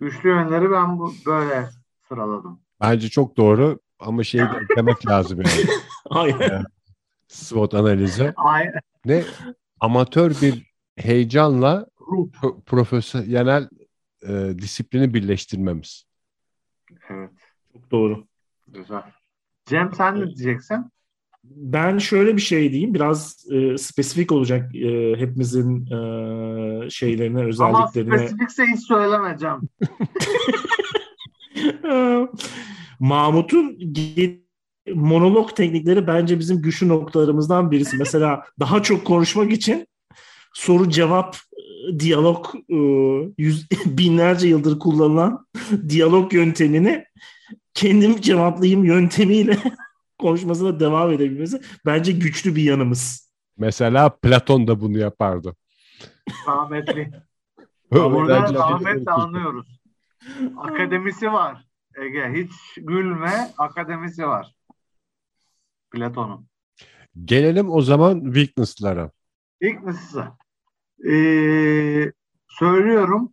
Güçlü 0.00 0.28
yönleri 0.28 0.70
ben 0.70 0.98
bu 0.98 1.12
böyle 1.26 1.68
sıraladım. 2.08 2.60
Bence 2.80 3.08
çok 3.08 3.36
doğru 3.36 3.78
ama 3.98 4.24
şey 4.24 4.40
demek 4.76 5.06
lazım 5.10 5.38
yani. 5.42 5.66
Aynen. 6.10 6.48
Yani, 6.50 6.64
SWOT 7.28 7.74
analizi. 7.74 8.32
Aynen. 8.36 8.80
Ne 9.04 9.24
amatör 9.80 10.30
bir 10.42 10.72
heyecanla 10.96 11.86
pro- 12.32 12.62
profesyonel 12.62 13.68
e, 14.28 14.58
disiplini 14.58 15.14
birleştirmemiz. 15.14 16.04
Evet. 17.08 17.30
Çok 17.72 17.90
doğru. 17.90 18.26
Güzel. 18.68 19.02
Cem 19.66 19.94
sen 19.94 20.20
ne 20.20 20.26
diyeceksin? 20.26 20.90
Ben 21.56 21.98
şöyle 21.98 22.36
bir 22.36 22.40
şey 22.40 22.72
diyeyim. 22.72 22.94
Biraz 22.94 23.46
e, 23.52 23.78
spesifik 23.78 24.32
olacak 24.32 24.74
e, 24.74 25.14
hepimizin 25.16 25.86
e, 25.86 26.90
şeylerine, 26.90 27.38
Ama 27.38 27.48
özelliklerine. 27.48 28.18
spesifikse 28.18 28.64
hiç 28.74 28.80
söyleme 28.86 29.36
Cem. 29.40 29.60
Mahmut'un 33.00 33.78
monolog 34.94 35.56
teknikleri 35.56 36.06
bence 36.06 36.38
bizim 36.38 36.62
güçlü 36.62 36.88
noktalarımızdan 36.88 37.70
birisi. 37.70 37.96
Mesela 37.96 38.44
daha 38.60 38.82
çok 38.82 39.04
konuşmak 39.04 39.52
için 39.52 39.86
soru 40.54 40.90
cevap 40.90 41.36
e, 41.36 42.00
diyalog 42.00 42.46
e, 42.68 42.76
yüz, 43.38 43.70
binlerce 43.86 44.48
yıldır 44.48 44.78
kullanılan 44.78 45.46
diyalog 45.88 46.34
yöntemini 46.34 47.04
kendim 47.74 48.20
cevaplayayım 48.20 48.84
yöntemiyle 48.84 49.58
konuşmasına 50.18 50.80
devam 50.80 51.12
edebilmesi 51.12 51.60
bence 51.86 52.12
güçlü 52.12 52.56
bir 52.56 52.62
yanımız. 52.62 53.32
Mesela 53.58 54.08
Platon 54.08 54.68
da 54.68 54.80
bunu 54.80 54.98
yapardı. 54.98 55.56
Rahmetli. 56.48 57.12
Burada 57.92 58.44
konuşurdu. 58.44 59.10
anlıyoruz. 59.10 59.80
Akademisi 60.56 61.32
var. 61.32 61.66
Ege 61.96 62.32
hiç 62.34 62.52
gülme 62.76 63.50
akademisi 63.58 64.26
var. 64.26 64.54
Platon'un. 65.90 66.46
Gelelim 67.24 67.70
o 67.70 67.82
zaman 67.82 68.24
weakness'lara. 68.24 69.10
İlk 69.60 69.82
nasılsa. 69.82 70.36
Ee, 71.04 72.12
söylüyorum. 72.48 73.32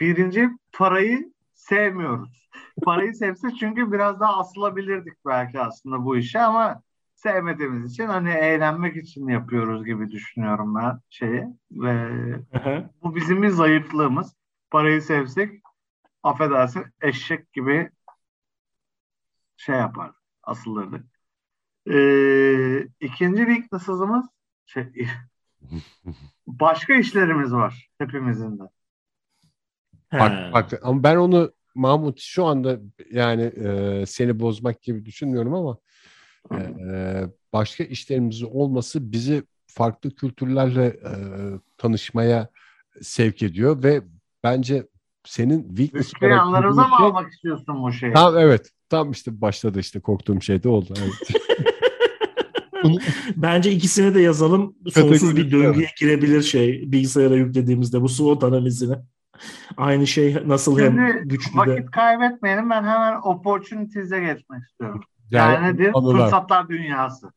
Birinci 0.00 0.48
parayı 0.72 1.32
sevmiyoruz. 1.54 2.49
Parayı 2.80 3.14
sevse 3.14 3.48
çünkü 3.60 3.92
biraz 3.92 4.20
daha 4.20 4.38
asılabilirdik 4.38 5.14
belki 5.26 5.60
aslında 5.60 6.04
bu 6.04 6.16
işe 6.16 6.40
ama 6.40 6.82
sevmediğimiz 7.14 7.92
için 7.92 8.06
hani 8.06 8.30
eğlenmek 8.30 8.96
için 8.96 9.28
yapıyoruz 9.28 9.84
gibi 9.84 10.10
düşünüyorum 10.10 10.74
ben 10.74 11.00
şeyi 11.10 11.44
ve 11.70 12.08
bu 13.02 13.14
bizim 13.14 13.42
bir 13.42 13.48
zayıflığımız. 13.48 14.34
Parayı 14.70 15.02
sevsek 15.02 15.62
affedersin 16.22 16.84
eşek 17.02 17.52
gibi 17.52 17.90
şey 19.56 19.76
yapar 19.76 20.10
asılırdık. 20.42 21.06
Ee, 21.86 22.88
ikinci 23.00 23.46
weakness'ımız 23.46 24.26
şey, 24.66 24.92
başka 26.46 26.94
işlerimiz 26.94 27.52
var 27.52 27.90
hepimizin 27.98 28.58
de. 28.58 28.62
Bak, 30.12 30.52
bak, 30.52 30.80
ama 30.82 31.02
ben 31.02 31.16
onu 31.16 31.52
Mahmut 31.80 32.20
şu 32.20 32.44
anda 32.44 32.80
yani 33.12 33.42
e, 33.42 34.04
seni 34.06 34.40
bozmak 34.40 34.82
gibi 34.82 35.04
düşünmüyorum 35.04 35.54
ama 35.54 35.78
e, 36.52 37.24
başka 37.52 37.84
işlerimizin 37.84 38.46
olması 38.46 39.12
bizi 39.12 39.42
farklı 39.66 40.10
kültürlerle 40.10 40.84
e, 40.86 41.12
tanışmaya 41.78 42.48
sevk 43.02 43.42
ediyor 43.42 43.82
ve 43.82 44.02
bence 44.44 44.86
senin 45.24 45.68
weakness 45.68 46.12
yanlarımıza 46.22 46.82
gördüğün 46.82 46.90
mı 46.90 46.96
şey- 46.98 47.06
almak 47.06 47.32
istiyorsun 47.32 47.82
bu 47.82 47.92
şeyi? 47.92 48.12
Tam 48.12 48.38
evet. 48.38 48.70
Tam 48.88 49.10
işte 49.10 49.40
başladı 49.40 49.80
işte 49.80 50.00
korktuğum 50.00 50.42
şey 50.42 50.62
de 50.62 50.68
oldu. 50.68 50.94
Evet. 50.98 51.42
Bence 53.36 53.72
ikisini 53.72 54.14
de 54.14 54.20
yazalım. 54.20 54.74
Sonsuz 54.92 55.36
bir 55.36 55.50
döngüye 55.50 55.88
girebilir 56.00 56.42
şey 56.42 56.92
bilgisayara 56.92 57.34
yüklediğimizde 57.34 58.02
bu 58.02 58.08
SWOT 58.08 58.44
analizini. 58.44 58.96
Aynı 59.76 60.06
şey 60.06 60.36
nasıl 60.46 60.78
hem 60.78 60.86
Şimdi 60.92 61.28
güçlü 61.28 61.52
de. 61.54 61.56
vakit 61.58 61.90
kaybetmeyelim. 61.90 62.70
Ben 62.70 62.82
hemen 62.82 63.20
opportunities'e 63.22 64.20
geçmek 64.20 64.62
istiyorum. 64.64 65.00
yani 65.30 65.54
Yani 65.54 65.74
nedir? 65.74 65.90
anılar, 65.94 66.24
Fırsatlar 66.24 66.68
dünyası. 66.68 67.32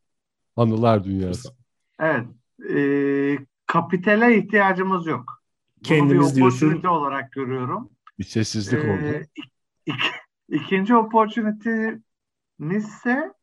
anılar 0.56 1.04
dünyası. 1.04 1.50
Evet. 2.00 2.26
Ee, 2.70 3.38
kapitale 3.68 4.38
ihtiyacımız 4.38 5.08
yok. 5.08 5.44
Bunu 5.78 5.84
Kendimiz 5.88 6.36
diyorsun. 6.36 6.84
olarak 6.84 7.32
görüyorum. 7.32 7.90
Bir 8.20 8.24
sessizlik 8.24 8.80
oldu. 8.84 8.90
Ee, 9.04 9.26
ik- 9.38 9.50
ik- 9.88 10.20
ikinci 10.50 10.96
opportunity'miz 10.96 12.88
ise 12.88 13.34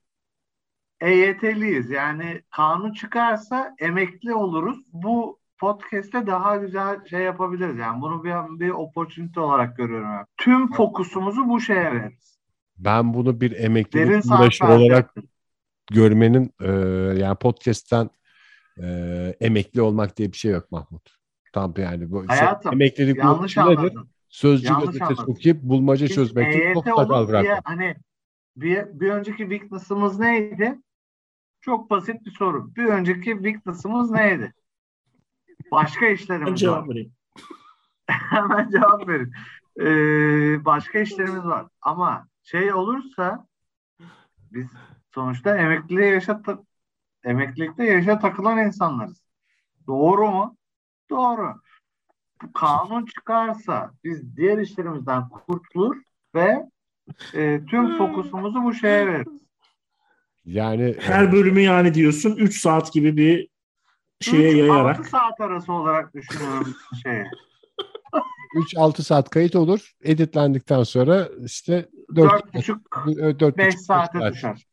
EYT'liyiz. 1.00 1.90
Yani 1.90 2.42
kanun 2.50 2.92
çıkarsa 2.92 3.74
emekli 3.78 4.34
oluruz. 4.34 4.78
Bu 4.92 5.39
podcast'te 5.60 6.26
daha 6.26 6.56
güzel 6.56 7.06
şey 7.06 7.20
yapabiliriz. 7.20 7.78
Yani 7.78 8.02
bunu 8.02 8.24
bir, 8.24 8.60
bir 8.60 8.70
opportunity 8.70 9.40
olarak 9.40 9.76
görüyorum. 9.76 10.08
ben. 10.18 10.26
Tüm 10.36 10.72
fokusumuzu 10.72 11.48
bu 11.48 11.60
şeye 11.60 11.92
veririz. 11.92 12.40
Ben 12.78 13.14
bunu 13.14 13.40
bir 13.40 13.52
emeklilik 13.52 14.24
uğraşı 14.24 14.64
olarak 14.64 15.14
görmenin 15.90 16.54
e, 16.60 16.70
yani 17.18 17.36
podcast'ten 17.36 18.10
e, 18.82 18.86
emekli 19.40 19.82
olmak 19.82 20.16
diye 20.16 20.32
bir 20.32 20.36
şey 20.36 20.52
yok 20.52 20.72
Mahmut. 20.72 21.16
Tam 21.52 21.74
yani 21.78 22.10
bu 22.10 22.24
Hayatım, 22.28 22.72
emeklilik 22.72 23.18
Yanlış 23.18 23.56
nedir? 23.56 23.68
anladın. 23.68 24.08
Sözcü 24.28 24.66
Yanlış 24.66 24.98
gazetesi 24.98 25.22
okuyup 25.22 25.62
bulmaca 25.62 26.06
Biz 26.06 26.14
çözmektir. 26.14 26.60
EYT 26.60 26.74
Çok 26.74 26.84
sakal 26.84 27.28
bırakmak. 27.28 27.60
hani 27.64 27.96
bir, 28.56 29.00
bir 29.00 29.10
önceki 29.10 29.38
weakness'ımız 29.38 30.18
neydi? 30.18 30.78
Çok 31.60 31.90
basit 31.90 32.26
bir 32.26 32.30
soru. 32.30 32.74
Bir 32.76 32.84
önceki 32.84 33.30
weakness'ımız 33.30 34.10
neydi? 34.10 34.54
Başka 35.70 36.06
Ben 36.06 36.14
işlerimiz 36.14 36.50
var. 36.50 36.56
cevap 36.56 36.88
vereyim. 36.88 37.12
Hemen 38.06 38.70
cevap 38.70 39.08
verin. 39.08 39.32
Ee, 39.80 40.64
başka 40.64 40.98
işlerimiz 40.98 41.44
var. 41.44 41.66
Ama 41.82 42.26
şey 42.42 42.72
olursa 42.74 43.46
biz 44.52 44.66
sonuçta 45.14 45.56
emekliliğe 45.56 46.08
yaşa 46.08 46.42
ta- 46.42 46.62
emeklilikte 47.24 47.84
yaşa 47.84 48.18
takılan 48.18 48.58
insanlarız. 48.58 49.22
Doğru 49.86 50.30
mu? 50.30 50.56
Doğru. 51.10 51.54
Bu 52.42 52.52
kanun 52.52 53.06
çıkarsa 53.06 53.90
biz 54.04 54.36
diğer 54.36 54.58
işlerimizden 54.58 55.28
kurtulur 55.28 55.96
ve 56.34 56.66
e, 57.34 57.60
tüm 57.66 57.98
fokusumuzu 57.98 58.62
bu 58.64 58.74
şeye 58.74 59.06
veririz. 59.06 59.42
Yani 60.44 60.96
Her 61.00 61.32
bölümü 61.32 61.60
yani 61.60 61.94
diyorsun 61.94 62.36
3 62.36 62.60
saat 62.60 62.92
gibi 62.92 63.16
bir 63.16 63.48
şeye 64.20 64.52
3-6 64.52 64.56
yayarak. 64.56 65.06
saat 65.06 65.40
arası 65.40 65.72
olarak 65.72 66.14
düşünüyorum 66.14 66.74
şeye. 67.02 67.30
3-6 68.54 69.02
saat 69.02 69.30
kayıt 69.30 69.56
olur. 69.56 69.92
Editlendikten 70.02 70.82
sonra 70.82 71.28
işte 71.44 71.88
4 72.16 72.32
4,5 72.54 73.40
4 73.40 73.58
5 73.58 73.74
saate 73.74 74.32
düşer. 74.32 74.66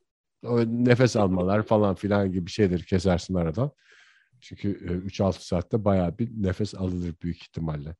o 0.45 0.59
nefes 0.59 1.15
almalar 1.15 1.63
falan 1.63 1.95
filan 1.95 2.31
gibi 2.31 2.49
şeyleri 2.49 2.85
kesersin 2.85 3.35
aradan. 3.35 3.71
Çünkü 4.41 4.69
e, 4.69 5.07
3-6 5.07 5.33
saatte 5.33 5.85
bayağı 5.85 6.17
bir 6.17 6.29
nefes 6.43 6.75
alınır 6.75 7.15
büyük 7.21 7.41
ihtimalle. 7.41 7.95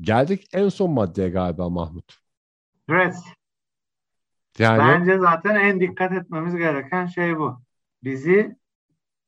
Geldik 0.00 0.48
en 0.52 0.68
son 0.68 0.90
maddeye 0.90 1.28
galiba 1.28 1.68
Mahmut. 1.68 2.18
Stres. 2.82 3.24
Yani 4.58 4.78
Bence 4.78 5.18
zaten 5.18 5.54
en 5.54 5.80
dikkat 5.80 6.12
etmemiz 6.12 6.56
gereken 6.56 7.06
şey 7.06 7.38
bu. 7.38 7.62
Bizi 8.04 8.56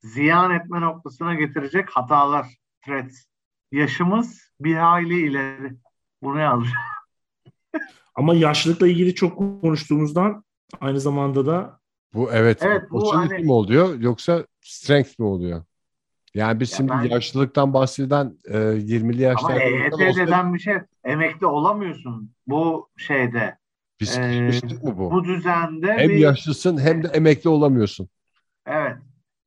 ziyan 0.02 0.50
etme 0.50 0.80
noktasına 0.80 1.34
getirecek 1.34 1.90
hatalar, 1.90 2.46
threats. 2.86 3.24
Yaşımız 3.72 4.40
bir 4.60 4.74
hayli 4.74 5.26
ileri. 5.26 5.72
Bunu 6.22 6.38
yazmış. 6.38 6.70
Ama 8.14 8.34
yaşlılıkla 8.34 8.88
ilgili 8.88 9.14
çok 9.14 9.36
konuştuğumuzdan 9.62 10.44
aynı 10.80 11.00
zamanda 11.00 11.46
da 11.46 11.80
bu 12.14 12.32
evet, 12.32 12.58
Evet, 12.62 12.90
bu 12.90 13.16
hani- 13.16 13.38
mi 13.44 13.52
oluyor 13.52 14.00
yoksa 14.00 14.46
strength 14.60 15.18
mi 15.18 15.26
oluyor? 15.26 15.62
Yani 16.34 16.60
biz 16.60 16.70
Ya 16.72 16.76
şimdi 16.76 16.90
ben- 16.92 17.02
yaşlılıktan 17.02 17.74
bahseden 17.74 18.38
e, 18.44 18.58
20'li 18.58 19.28
Ama 19.28 19.32
yaşlarda 19.32 19.62
EYT 19.62 19.92
olsa- 19.94 20.26
deden 20.26 20.54
bir 20.54 20.58
şey. 20.58 20.74
Emekli 21.04 21.46
olamıyorsun 21.46 22.30
bu 22.46 22.90
şeyde. 22.96 23.58
psikolojik 24.00 24.82
mi 24.84 24.98
bu? 24.98 25.10
Bu 25.10 25.24
düzende 25.24 25.92
Hem 25.92 26.08
bir... 26.08 26.16
yaşlısın 26.16 26.80
hem 26.80 27.02
de 27.02 27.08
emekli 27.08 27.50
olamıyorsun. 27.50 28.08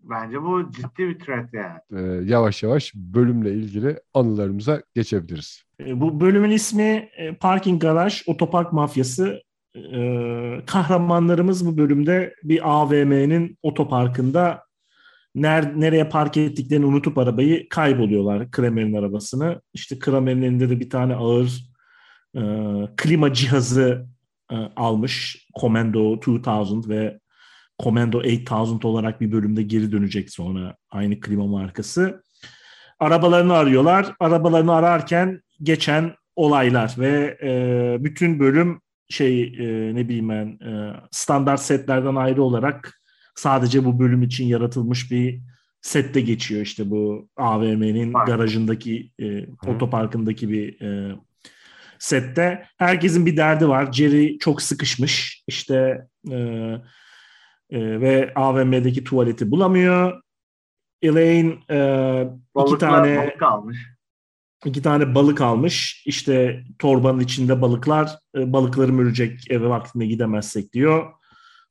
Bence 0.09 0.41
bu 0.41 0.71
ciddi 0.71 1.07
bir 1.09 1.19
threat 1.19 1.53
yani. 1.53 1.79
E, 1.91 2.31
yavaş 2.31 2.63
yavaş 2.63 2.95
bölümle 2.95 3.53
ilgili 3.53 3.99
anılarımıza 4.13 4.81
geçebiliriz. 4.95 5.63
e, 5.79 6.01
bu 6.01 6.19
bölümün 6.19 6.51
ismi 6.51 7.09
e, 7.17 7.35
Parking 7.35 7.81
Garaj 7.81 8.23
Otopark 8.27 8.73
Mafyası. 8.73 9.41
E, 9.75 10.61
kahramanlarımız 10.65 11.65
bu 11.67 11.77
bölümde 11.77 12.35
bir 12.43 12.69
AVM'nin 12.69 13.57
otoparkında 13.63 14.63
ner, 15.35 15.79
nereye 15.79 16.09
park 16.09 16.37
ettiklerini 16.37 16.85
unutup 16.85 17.17
arabayı 17.17 17.69
kayboluyorlar. 17.69 18.51
Kramer'in 18.51 18.93
arabasını. 18.93 19.61
İşte 19.73 19.99
Kramer'in 19.99 20.41
elinde 20.41 20.69
de 20.69 20.79
bir 20.79 20.89
tane 20.89 21.15
ağır 21.15 21.69
e, 22.35 22.41
klima 22.97 23.33
cihazı 23.33 24.07
e, 24.51 24.55
almış. 24.55 25.47
Commando 25.61 26.15
2000 26.17 26.89
ve 26.89 27.19
Commando 27.83 28.23
8000 28.23 28.87
olarak 28.87 29.21
bir 29.21 29.31
bölümde 29.31 29.63
geri 29.63 29.91
dönecek 29.91 30.29
sonra 30.29 30.75
aynı 30.89 31.19
klima 31.19 31.47
markası. 31.47 32.23
arabalarını 32.99 33.53
arıyorlar. 33.53 34.15
Arabalarını 34.19 34.73
ararken 34.73 35.41
geçen 35.63 36.13
olaylar 36.35 36.95
ve 36.97 37.37
e, 37.43 38.03
bütün 38.03 38.39
bölüm 38.39 38.81
şey 39.09 39.43
e, 39.43 39.95
ne 39.95 40.07
bileyim 40.07 40.29
ben 40.29 40.45
e, 40.45 40.93
standart 41.11 41.61
setlerden 41.61 42.15
ayrı 42.15 42.43
olarak 42.43 43.01
sadece 43.35 43.85
bu 43.85 43.99
bölüm 43.99 44.23
için 44.23 44.45
yaratılmış 44.45 45.11
bir 45.11 45.41
sette 45.81 46.21
geçiyor 46.21 46.61
işte 46.61 46.89
bu 46.89 47.29
AVM'nin 47.37 48.13
garajındaki 48.13 49.11
e, 49.19 49.45
otoparkındaki 49.67 50.49
bir 50.49 50.81
e, 50.81 51.15
sette. 51.99 52.65
Herkesin 52.77 53.25
bir 53.25 53.37
derdi 53.37 53.67
var. 53.67 53.91
Jerry 53.91 54.37
çok 54.39 54.61
sıkışmış 54.61 55.43
işte 55.47 56.07
e, 56.31 56.71
e, 57.69 58.01
ve 58.01 58.33
AVM'deki 58.35 59.03
tuvaleti 59.03 59.51
bulamıyor. 59.51 60.21
Elaine 61.01 61.53
e, 61.69 61.77
Balıklar, 62.55 62.75
iki 62.75 62.79
tane 62.79 63.17
balık 63.17 63.43
almış. 63.43 63.77
İki 64.65 64.81
tane 64.81 65.15
balık 65.15 65.41
almış. 65.41 66.03
İşte 66.05 66.63
torbanın 66.79 67.19
içinde 67.19 67.61
balıklar. 67.61 68.11
E, 68.37 68.53
balıklarım 68.53 68.99
ölecek 68.99 69.51
eve 69.51 69.69
vaktinde 69.69 70.05
gidemezsek 70.05 70.73
diyor. 70.73 71.11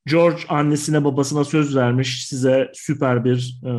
George 0.07 0.43
annesine 0.49 1.05
babasına 1.05 1.45
söz 1.45 1.77
vermiş. 1.77 2.27
Size 2.29 2.71
süper 2.75 3.25
bir 3.25 3.61
e, 3.67 3.73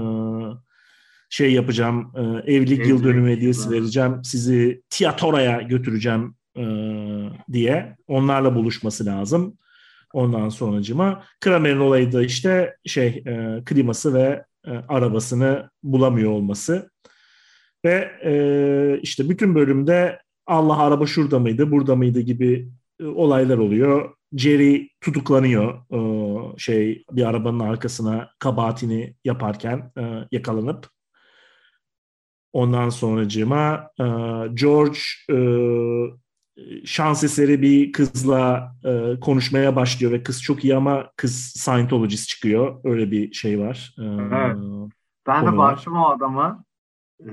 şey 1.29 1.53
yapacağım. 1.53 2.11
E, 2.15 2.21
evlilik, 2.21 2.49
evlilik 2.49 2.87
yıl 2.87 3.03
dönümü 3.03 3.31
hediyesi 3.31 3.71
vereceğim. 3.71 4.23
Sizi 4.23 4.81
tiyatroya 4.89 5.61
götüreceğim 5.61 6.35
e, 6.57 6.63
diye. 7.51 7.97
Onlarla 8.07 8.55
buluşması 8.55 9.05
lazım. 9.05 9.57
Ondan 10.15 10.49
sonracıma. 10.49 11.23
Kramer'in 11.41 11.79
olayı 11.79 12.11
da 12.11 12.23
işte 12.23 12.75
şey 12.85 13.07
e, 13.07 13.63
kliması 13.65 14.13
ve 14.13 14.45
e, 14.67 14.71
arabasını 14.71 15.69
bulamıyor 15.83 16.31
olması. 16.31 16.89
Ve 17.85 18.11
e, 18.23 18.99
işte 19.01 19.29
bütün 19.29 19.55
bölümde 19.55 20.19
Allah 20.47 20.79
araba 20.79 21.05
şurada 21.05 21.39
mıydı, 21.39 21.71
burada 21.71 21.95
mıydı 21.95 22.19
gibi 22.19 22.69
e, 22.99 23.05
olaylar 23.05 23.57
oluyor. 23.57 24.15
Jerry 24.35 24.89
tutuklanıyor 25.01 25.73
e, 25.91 25.99
şey 26.57 27.03
bir 27.11 27.29
arabanın 27.29 27.59
arkasına 27.59 28.29
kabahatini 28.39 29.15
yaparken 29.25 29.91
e, 29.97 30.27
yakalanıp. 30.31 30.87
Ondan 32.53 32.89
sonracığıma 32.89 33.89
e, 33.99 34.03
George 34.53 34.99
e, 35.31 35.35
şans 36.85 37.23
eseri 37.23 37.61
bir 37.61 37.91
kızla 37.91 38.75
e, 38.83 39.19
konuşmaya 39.19 39.75
başlıyor 39.75 40.11
ve 40.11 40.23
kız 40.23 40.43
çok 40.43 40.63
iyi 40.63 40.75
ama 40.75 41.11
kız 41.15 41.53
Scientologist 41.55 42.27
çıkıyor. 42.27 42.81
Öyle 42.83 43.11
bir 43.11 43.33
şey 43.33 43.59
var. 43.59 43.95
E, 43.97 44.03
evet. 44.03 44.57
Ben 45.27 45.47
de 45.47 45.57
baktım 45.57 45.97
o 45.97 46.09
adama 46.09 46.63
e, 47.19 47.31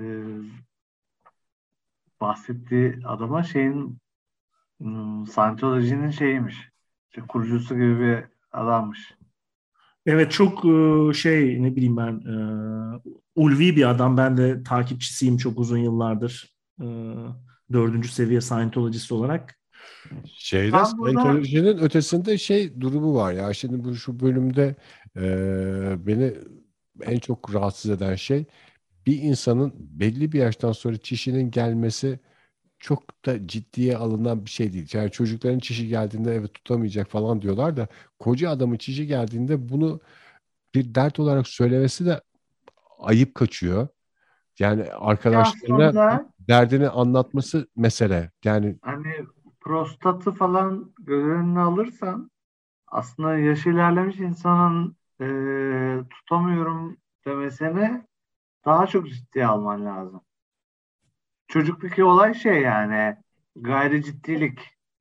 bahsettiği 2.21 2.99
adama 3.05 3.43
şeyin 3.43 3.99
hmm, 4.81 5.27
Scientology'nin 5.27 6.11
şeyiymiş. 6.11 6.57
İşte 7.11 7.23
kurucusu 7.29 7.75
gibi 7.75 8.01
bir 8.01 8.25
adammış. 8.53 9.15
Evet 10.07 10.33
çok 10.33 10.65
e, 10.65 11.13
şey 11.15 11.63
ne 11.63 11.77
bileyim 11.77 11.97
ben 11.97 12.13
e, 12.13 12.37
ulvi 13.35 13.77
bir 13.77 13.91
adam. 13.91 14.17
Ben 14.17 14.37
de 14.37 14.63
takipçisiyim 14.63 15.37
çok 15.37 15.59
uzun 15.59 15.79
yıllardır. 15.79 16.55
E, 16.81 16.87
dördüncü 17.73 18.09
seviye 18.09 18.41
Scientologist 18.41 19.13
olarak. 19.13 19.59
Şeyde 20.27 20.73
ben 20.73 20.85
Scientology'nin 20.85 21.65
burada... 21.65 21.85
ötesinde 21.85 22.39
şey 22.39 22.81
durumu 22.81 23.15
var 23.15 23.33
ya. 23.33 23.55
Şimdi 23.55 23.85
bu 23.85 23.95
şu 23.95 24.21
bölümde 24.21 24.75
e, 25.17 25.25
beni 26.07 26.35
en 27.03 27.19
çok 27.19 27.55
rahatsız 27.55 27.91
eden 27.91 28.15
şey 28.15 28.45
bir 29.07 29.23
insanın 29.23 29.73
belli 29.77 30.33
bir 30.33 30.39
yaştan 30.39 30.73
sonra 30.73 30.97
çişinin 30.97 31.51
gelmesi 31.51 32.21
çok 32.79 33.27
da 33.27 33.47
ciddiye 33.47 33.97
alınan 33.97 34.45
bir 34.45 34.51
şey 34.51 34.73
değil. 34.73 34.89
Yani 34.93 35.11
çocukların 35.11 35.59
çişi 35.59 35.89
geldiğinde 35.89 36.35
evet 36.35 36.55
tutamayacak 36.55 37.11
falan 37.11 37.43
diyorlar 37.43 37.77
da 37.77 37.89
koca 38.19 38.51
adamın 38.51 38.77
çişi 38.77 39.07
geldiğinde 39.07 39.69
bunu 39.69 40.01
bir 40.75 40.95
dert 40.95 41.21
olarak 41.21 41.49
söylemesi 41.49 42.07
de 42.07 42.21
ayıp 42.99 43.35
kaçıyor. 43.35 43.89
Yani 44.59 44.85
arkadaşlarına 44.85 45.87
aslında, 45.87 46.32
derdini 46.49 46.89
anlatması 46.89 47.69
mesele. 47.77 48.31
Yani 48.45 48.79
hani 48.83 49.15
prostatı 49.61 50.33
falan 50.33 50.93
göz 50.99 51.25
önüne 51.25 51.61
alırsan 51.61 52.31
aslında 52.87 53.39
yaş 53.39 53.67
ilerlemiş 53.67 54.17
insanın 54.17 54.97
e, 55.21 55.27
tutamıyorum 56.11 56.97
demesine 57.27 58.07
daha 58.65 58.87
çok 58.87 59.09
ciddiye 59.09 59.47
alman 59.47 59.87
lazım. 59.87 60.21
Çocuktaki 61.49 62.05
olay 62.05 62.35
şey 62.35 62.63
yani 62.63 63.17
gayri 63.57 64.05
ciddilik. 64.05 64.61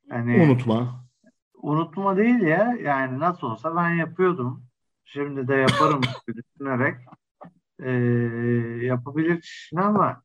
Hani, 0.10 0.42
unutma. 0.42 1.06
Unutma 1.54 2.18
değil 2.18 2.42
ya. 2.42 2.78
Yani 2.82 3.20
nasıl 3.20 3.48
olsa 3.48 3.76
ben 3.76 3.90
yapıyordum. 3.90 4.64
Şimdi 5.06 5.48
de 5.48 5.56
yaparım 5.56 6.02
düşünerek 6.28 6.96
e, 7.80 7.92
yapabilir 8.86 9.42
kişinin 9.42 9.82
ama 9.82 10.24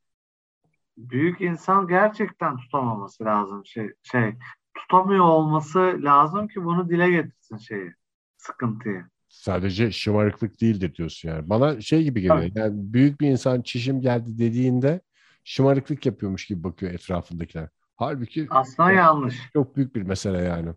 büyük 0.97 1.41
insan 1.41 1.89
gerçekten 1.89 2.57
tutamaması 2.57 3.25
lazım 3.25 3.67
şey 3.67 3.93
şey 4.03 4.35
tutamıyor 4.75 5.25
olması 5.25 5.99
lazım 6.03 6.49
ki 6.49 6.65
bunu 6.65 6.89
dile 6.89 7.11
getirsin 7.11 7.57
şeyi 7.57 7.93
sıkıntıyı 8.37 9.05
sadece 9.29 9.93
şımarıklık 9.93 10.61
değildir 10.61 10.95
diyorsun 10.95 11.29
yani. 11.29 11.51
Bana 11.51 11.81
şey 11.81 12.03
gibi 12.03 12.21
geliyor. 12.21 12.43
Evet. 12.43 12.57
Yani 12.57 12.73
büyük 12.77 13.21
bir 13.21 13.29
insan 13.29 13.63
çişim 13.63 14.01
geldi 14.01 14.39
dediğinde 14.39 15.01
şımarıklık 15.45 16.07
yapıyormuş 16.07 16.47
gibi 16.47 16.65
bakıyor 16.65 16.93
etrafındakiler. 16.93 17.69
Halbuki 17.97 18.47
aslında 18.51 18.89
çok, 18.89 18.97
yanlış. 18.97 19.37
Çok 19.53 19.77
büyük 19.77 19.97
bir 19.97 20.03
mesele 20.03 20.39
yani. 20.39 20.69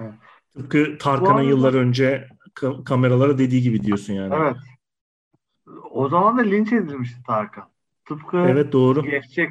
Evet. 0.00 0.14
Tıpkı 0.52 0.98
Tarkan'ın 0.98 1.42
yıllar 1.42 1.74
önce 1.74 2.28
kameralara 2.84 3.38
dediği 3.38 3.62
gibi 3.62 3.82
diyorsun 3.82 4.12
yani. 4.12 4.34
Evet. 4.34 4.56
O 5.90 6.08
zaman 6.08 6.38
da 6.38 6.42
linç 6.42 6.72
edilmişti 6.72 7.22
Tarkan. 7.26 7.68
Tıpkı 8.06 8.36
evet, 8.36 8.72
doğru. 8.72 9.02
Geçecek, 9.02 9.50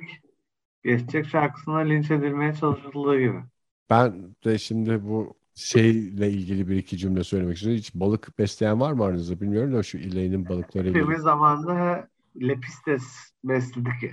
geçecek 0.83 1.27
şarkısına 1.27 1.77
linç 1.77 2.11
edilmeye 2.11 2.53
çalışıldığı 2.53 3.19
gibi. 3.19 3.39
Ben 3.89 4.35
de 4.45 4.57
şimdi 4.57 5.03
bu 5.03 5.33
şeyle 5.55 6.31
ilgili 6.31 6.67
bir 6.67 6.75
iki 6.75 6.97
cümle 6.97 7.23
söylemek 7.23 7.55
istiyorum. 7.55 7.79
Hiç 7.79 7.95
balık 7.95 8.39
besleyen 8.39 8.79
var 8.79 8.91
mı 8.91 9.03
aranızda 9.03 9.41
bilmiyorum 9.41 9.73
da 9.73 9.83
şu 9.83 9.97
Elaine'in 9.97 10.49
balıkları 10.49 10.89
ilgili. 10.89 11.09
Bir 11.09 11.17
zamanda 11.17 12.07
lepistes 12.41 13.03
besledik 13.43 14.03
ya. 14.03 14.11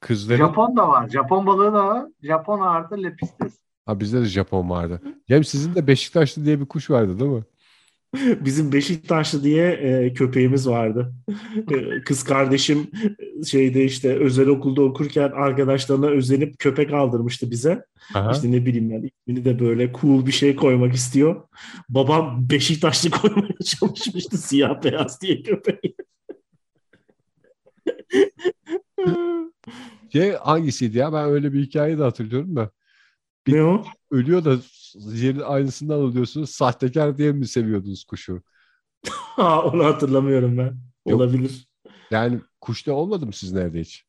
Kızların... 0.00 0.38
Japon 0.38 0.76
da 0.76 0.88
var. 0.88 1.08
Japon 1.08 1.46
balığı 1.46 1.72
da 1.72 1.86
var. 1.86 2.06
Japon 2.22 2.60
artı 2.60 3.02
lepistes. 3.02 3.58
Ha 3.86 4.00
bizde 4.00 4.20
de 4.20 4.24
Japon 4.24 4.70
vardı. 4.70 5.02
Cem 5.28 5.44
sizin 5.44 5.74
de 5.74 5.86
Beşiktaşlı 5.86 6.44
diye 6.44 6.60
bir 6.60 6.66
kuş 6.66 6.90
vardı 6.90 7.20
değil 7.20 7.30
mi? 7.30 7.44
Bizim 8.44 8.72
Beşiktaşlı 8.72 9.44
diye 9.44 9.70
e, 9.70 10.12
köpeğimiz 10.12 10.68
vardı. 10.68 11.14
E, 11.70 12.02
kız 12.04 12.24
kardeşim 12.24 12.90
şeyde 13.46 13.84
işte 13.84 14.18
özel 14.18 14.48
okulda 14.48 14.82
okurken 14.82 15.30
arkadaşlarına 15.34 16.06
özenip 16.06 16.58
köpek 16.58 16.92
aldırmıştı 16.92 17.50
bize. 17.50 17.84
Aha. 18.14 18.32
İşte 18.32 18.52
ne 18.52 18.66
bileyim 18.66 18.90
ben 18.90 19.02
ismini 19.02 19.44
de 19.44 19.58
böyle 19.58 19.92
cool 20.00 20.26
bir 20.26 20.32
şey 20.32 20.56
koymak 20.56 20.94
istiyor. 20.94 21.42
Babam 21.88 22.50
Beşiktaşlı 22.50 23.10
koymaya 23.22 23.58
çalışmıştı 23.64 24.38
siyah 24.38 24.84
beyaz 24.84 25.20
diye 25.20 25.42
köpeği. 25.42 25.94
şey 30.12 30.32
hangisiydi 30.32 30.98
ya? 30.98 31.12
Ben 31.12 31.24
öyle 31.24 31.52
bir 31.52 31.62
hikaye 31.62 31.98
de 31.98 32.02
hatırlıyorum 32.02 32.56
da. 32.56 32.70
Bir 33.46 33.52
ne 33.52 33.62
o? 33.62 33.84
Ölüyor 34.10 34.44
da 34.44 34.56
yerin 35.14 35.40
aynısından 35.40 36.00
alıyorsunuz. 36.00 36.50
Sahtekar 36.50 37.18
diye 37.18 37.32
mi 37.32 37.46
seviyordunuz 37.46 38.04
kuşu? 38.04 38.42
Onu 39.38 39.84
hatırlamıyorum 39.84 40.58
ben. 40.58 40.76
Yok. 41.06 41.20
Olabilir. 41.20 41.68
Yani 42.10 42.40
kuş 42.60 42.86
da 42.86 42.92
olmadı 42.92 43.26
mı 43.26 43.32
sizin 43.32 43.56
evde 43.56 43.80
hiç? 43.80 44.04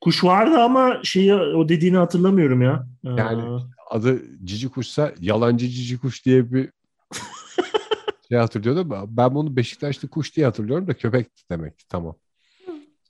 Kuş 0.00 0.24
vardı 0.24 0.58
ama 0.58 1.00
şeyi 1.02 1.34
o 1.34 1.68
dediğini 1.68 1.96
hatırlamıyorum 1.96 2.62
ya. 2.62 2.86
Yani 3.04 3.42
Aa. 3.42 3.60
adı 3.90 4.22
cici 4.44 4.68
kuşsa 4.68 5.14
yalancı 5.20 5.68
cici 5.68 5.98
kuş 5.98 6.26
diye 6.26 6.52
bir 6.52 6.70
şey 8.28 8.38
hatırlıyordum. 8.38 8.90
Ben 9.08 9.34
bunu 9.34 9.56
Beşiktaşlı 9.56 10.08
kuş 10.08 10.36
diye 10.36 10.46
hatırlıyorum 10.46 10.86
da 10.86 10.94
köpek 10.94 11.26
demek. 11.50 11.74
Tamam. 11.88 12.16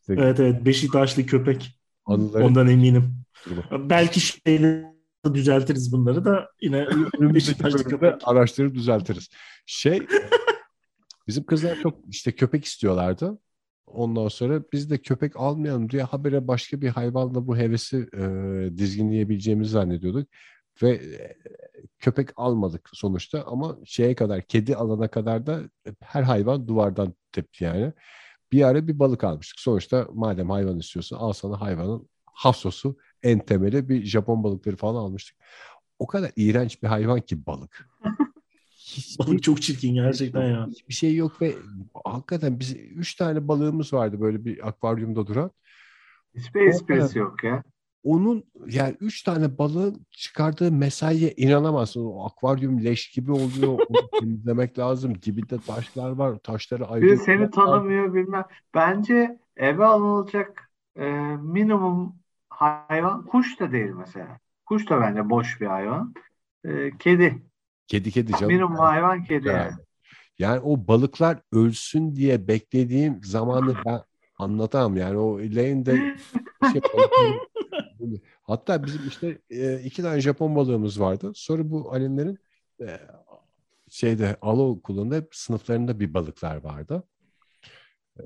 İşte, 0.01 0.15
evet 0.19 0.41
evet 0.41 0.65
Beşiktaşlı 0.65 1.27
köpek. 1.27 1.81
Anıları... 2.07 2.45
Ondan 2.45 2.69
eminim. 2.69 3.25
Belki 3.71 4.21
şeyleri 4.21 4.92
düzeltiriz 5.35 5.93
bunları 5.93 6.25
da 6.25 6.49
yine 6.61 6.87
Beşiktaşlı 7.21 7.85
köpek 7.85 8.15
araştırıp 8.25 8.75
düzeltiriz. 8.75 9.29
Şey 9.67 10.07
bizim 11.29 11.45
kızlar 11.45 11.79
çok 11.83 11.99
işte 12.09 12.33
köpek 12.33 12.65
istiyorlardı. 12.65 13.39
Ondan 13.87 14.29
sonra 14.29 14.63
biz 14.73 14.91
de 14.91 14.99
köpek 14.99 15.37
almayalım 15.37 15.91
diye 15.91 16.03
habere 16.03 16.49
başka 16.49 16.81
bir 16.81 16.89
hayvanla 16.89 17.47
bu 17.47 17.57
hevesi 17.57 18.09
e, 18.17 18.23
dizginleyebileceğimizi 18.77 19.71
zannediyorduk. 19.71 20.29
Ve 20.83 20.91
e, 20.91 21.37
köpek 21.99 22.29
almadık 22.37 22.91
sonuçta 22.93 23.45
ama 23.47 23.79
şeye 23.85 24.15
kadar 24.15 24.43
kedi 24.43 24.77
alana 24.77 25.09
kadar 25.09 25.47
da 25.47 25.61
her 26.01 26.23
hayvan 26.23 26.69
duvardan 26.69 27.15
tepti 27.33 27.65
yani. 27.65 27.93
Bir 28.53 28.63
ara 28.63 28.89
bir 28.89 28.99
balık 28.99 29.25
almıştık. 29.25 29.61
Sonuçta 29.61 30.09
madem 30.13 30.51
hayvan 30.51 30.79
istiyorsun 30.79 31.17
al 31.17 31.33
sana 31.33 31.61
hayvanın 31.61 32.09
hasosu 32.33 32.97
en 33.23 33.39
temeli 33.39 33.89
bir 33.89 34.05
Japon 34.05 34.45
balıkları 34.45 34.77
falan 34.77 35.03
almıştık. 35.03 35.37
O 35.99 36.07
kadar 36.07 36.31
iğrenç 36.37 36.83
bir 36.83 36.89
hayvan 36.89 37.21
ki 37.21 37.47
balık. 37.47 37.89
Hiçbir, 38.71 39.27
balık 39.27 39.43
çok 39.43 39.63
çirkin 39.63 39.95
gerçekten 39.95 40.43
ya. 40.43 40.67
Hiçbir 40.67 40.95
şey 40.95 41.15
yok 41.15 41.43
ve 41.43 41.55
hakikaten 42.05 42.61
biz 42.61 42.77
üç 42.77 43.15
tane 43.15 43.49
balığımız 43.49 43.93
vardı 43.93 44.21
böyle 44.21 44.45
bir 44.45 44.69
akvaryumda 44.69 45.27
duran. 45.27 45.51
Hiçbir 46.35 46.61
esprisi 46.61 47.19
yok 47.19 47.45
ya. 47.45 47.63
Onun 48.05 48.45
yani 48.67 48.97
üç 49.01 49.23
tane 49.23 49.59
balığın 49.59 50.07
çıkardığı 50.11 50.73
mesaiye 50.73 51.33
inanamazsın. 51.37 52.05
O 52.05 52.27
akvaryum 52.27 52.85
leş 52.85 53.11
gibi 53.11 53.33
oluyor. 53.33 53.79
Onu 53.89 54.11
temizlemek 54.21 54.79
lazım. 54.79 55.23
Dibinde 55.23 55.59
taşlar 55.67 56.11
var. 56.11 56.39
Taşları 56.39 56.87
ayrı. 56.87 57.17
Seni 57.17 57.51
tanımıyor 57.51 58.15
bilmem. 58.15 58.45
Bence 58.75 59.39
eve 59.57 59.85
alınacak 59.85 60.71
e, 60.97 61.05
minimum 61.37 62.22
hayvan 62.53 63.27
kuş 63.27 63.61
da 63.61 63.73
değil 63.73 63.91
mesela. 63.91 64.39
Kuş 64.67 64.91
da 64.91 65.01
bence 65.01 65.31
boş 65.31 65.61
bir 65.61 65.67
hayvan. 65.67 66.15
E, 66.65 66.99
kedi. 66.99 67.43
Kedi 67.87 68.11
kedi 68.11 68.33
canım. 68.33 68.47
Minimum 68.47 68.77
hayvan 68.77 69.25
kedi 69.25 69.49
yani. 69.49 69.59
yani. 69.59 69.73
Yani 70.39 70.61
o 70.61 70.87
balıklar 70.87 71.39
ölsün 71.53 72.17
diye 72.17 72.49
beklediğim 72.49 73.25
zamanı 73.25 73.75
ben 73.87 74.01
anlatamam. 74.39 74.97
Yani 74.97 75.19
o 75.19 75.39
lane'de 75.39 76.17
şey 76.73 76.81
Hatta 78.43 78.85
bizim 78.85 79.09
işte 79.09 79.39
e, 79.51 79.81
iki 79.81 80.03
tane 80.03 80.21
Japon 80.21 80.57
balığımız 80.57 81.01
vardı. 81.01 81.33
Sonra 81.35 81.71
bu 81.71 81.93
alemlerin 81.93 82.39
e, 82.81 83.01
şeyde 83.89 84.37
alo 84.43 84.69
okulunda 84.69 85.17
hep 85.17 85.29
sınıflarında 85.35 86.01
bir 86.01 86.15
balıklar 86.15 86.57
vardı. 86.57 87.03
E, 88.19 88.25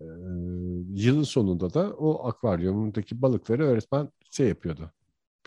yılın 0.95 1.23
sonunda 1.23 1.75
da 1.75 1.91
o 1.91 2.29
akvaryumundaki 2.29 3.23
balıkları 3.23 3.65
öğretmen 3.65 4.09
şey 4.37 4.49
yapıyordu. 4.49 4.93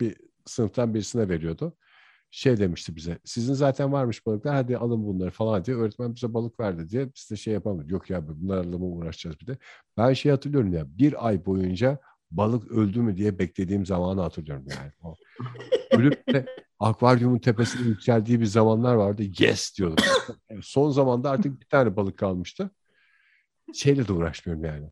Bir 0.00 0.16
sınıftan 0.46 0.94
birisine 0.94 1.28
veriyordu. 1.28 1.76
Şey 2.30 2.58
demişti 2.58 2.96
bize. 2.96 3.18
Sizin 3.24 3.54
zaten 3.54 3.92
varmış 3.92 4.26
balıklar 4.26 4.54
hadi 4.54 4.76
alın 4.76 5.06
bunları 5.06 5.30
falan 5.30 5.64
diye. 5.64 5.76
Öğretmen 5.76 6.14
bize 6.14 6.34
balık 6.34 6.60
verdi 6.60 6.88
diye 6.88 7.08
biz 7.16 7.30
de 7.30 7.36
şey 7.36 7.54
yapamadık. 7.54 7.90
Yok 7.90 8.10
ya 8.10 8.28
bunlarla 8.28 8.78
mı 8.78 8.84
uğraşacağız 8.84 9.40
bir 9.40 9.46
de. 9.46 9.58
Ben 9.96 10.12
şey 10.12 10.32
hatırlıyorum 10.32 10.72
ya 10.72 10.84
bir 10.98 11.26
ay 11.26 11.46
boyunca 11.46 11.98
balık 12.30 12.72
öldü 12.72 13.02
mü 13.02 13.16
diye 13.16 13.38
beklediğim 13.38 13.86
zamanı 13.86 14.20
hatırlıyorum 14.20 14.66
yani. 14.68 14.92
O, 15.02 15.14
ölüp 15.98 16.32
de 16.32 16.46
akvaryumun 16.78 17.38
tepesine 17.38 17.88
yükseldiği 17.88 18.40
bir 18.40 18.46
zamanlar 18.46 18.94
vardı. 18.94 19.22
Yes 19.38 19.78
diyordum. 19.78 20.04
Son 20.62 20.90
zamanda 20.90 21.30
artık 21.30 21.60
bir 21.60 21.66
tane 21.66 21.96
balık 21.96 22.18
kalmıştı. 22.18 22.70
Şeyle 23.74 24.08
de 24.08 24.12
uğraşmıyorum 24.12 24.64
yani. 24.64 24.90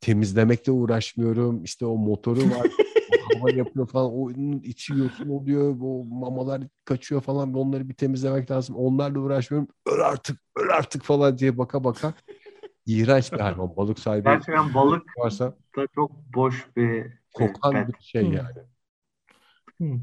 Temizlemekle 0.00 0.72
uğraşmıyorum. 0.72 1.64
İşte 1.64 1.86
o 1.86 1.96
motoru 1.96 2.40
var. 2.40 2.66
hava 3.34 3.50
yapıyor 3.50 3.88
falan. 3.88 4.12
Onun 4.12 4.60
içi 4.60 4.94
yosun 4.94 5.28
oluyor. 5.28 5.76
O 5.82 6.04
mamalar 6.04 6.62
kaçıyor 6.84 7.20
falan. 7.20 7.54
Onları 7.54 7.88
bir 7.88 7.94
temizlemek 7.94 8.50
lazım. 8.50 8.76
Onlarla 8.76 9.18
uğraşmıyorum. 9.18 9.68
Öl 9.86 10.00
artık, 10.00 10.40
öl 10.56 10.68
artık 10.68 11.02
falan 11.02 11.38
diye 11.38 11.58
baka 11.58 11.84
baka 11.84 12.14
iğrenç 12.86 13.32
bir 13.32 13.40
hayvan. 13.40 13.76
Balık 13.76 13.98
sahibi. 13.98 14.24
Gerçekten 14.24 14.74
balık 14.74 15.18
varsa 15.18 15.54
da 15.76 15.86
çok 15.94 16.10
boş 16.34 16.66
bir 16.76 17.06
kokan 17.34 17.88
bir 17.88 17.94
şey 18.00 18.22
yani. 18.22 18.58
Hmm. 19.76 20.00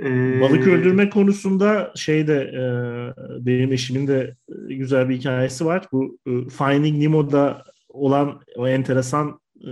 Ee, 0.00 0.40
Balık 0.40 0.66
öldürme 0.66 1.10
konusunda 1.10 1.92
şey 1.96 2.26
de 2.26 2.34
e, 2.34 2.62
benim 3.46 3.72
eşimin 3.72 4.06
de 4.06 4.36
e, 4.68 4.74
güzel 4.74 5.08
bir 5.08 5.16
hikayesi 5.16 5.66
var. 5.66 5.88
Bu 5.92 6.18
e, 6.26 6.30
Finding 6.48 7.02
Nemo'da 7.02 7.64
olan 7.88 8.40
o 8.56 8.68
enteresan 8.68 9.40
e, 9.60 9.70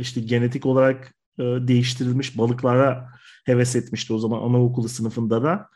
işte 0.00 0.20
genetik 0.20 0.66
olarak 0.66 1.14
e, 1.42 1.68
değiştirilmiş 1.68 2.38
balıklara 2.38 3.08
heves 3.44 3.76
etmişti 3.76 4.12
o 4.12 4.18
zaman 4.18 4.38
anaokulu 4.42 4.88
sınıfında 4.88 5.42
da. 5.42 5.68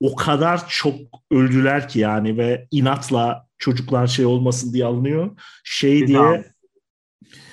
O 0.00 0.16
kadar 0.16 0.68
çok 0.68 0.94
öldüler 1.30 1.88
ki 1.88 1.98
yani 1.98 2.36
ve 2.36 2.68
inatla 2.70 3.46
çocuklar 3.58 4.06
şey 4.06 4.26
olmasın 4.26 4.72
diye 4.72 4.84
alınıyor. 4.84 5.30
Şey 5.64 6.02
bir 6.02 6.06
diye 6.06 6.18
daha. 6.18 6.44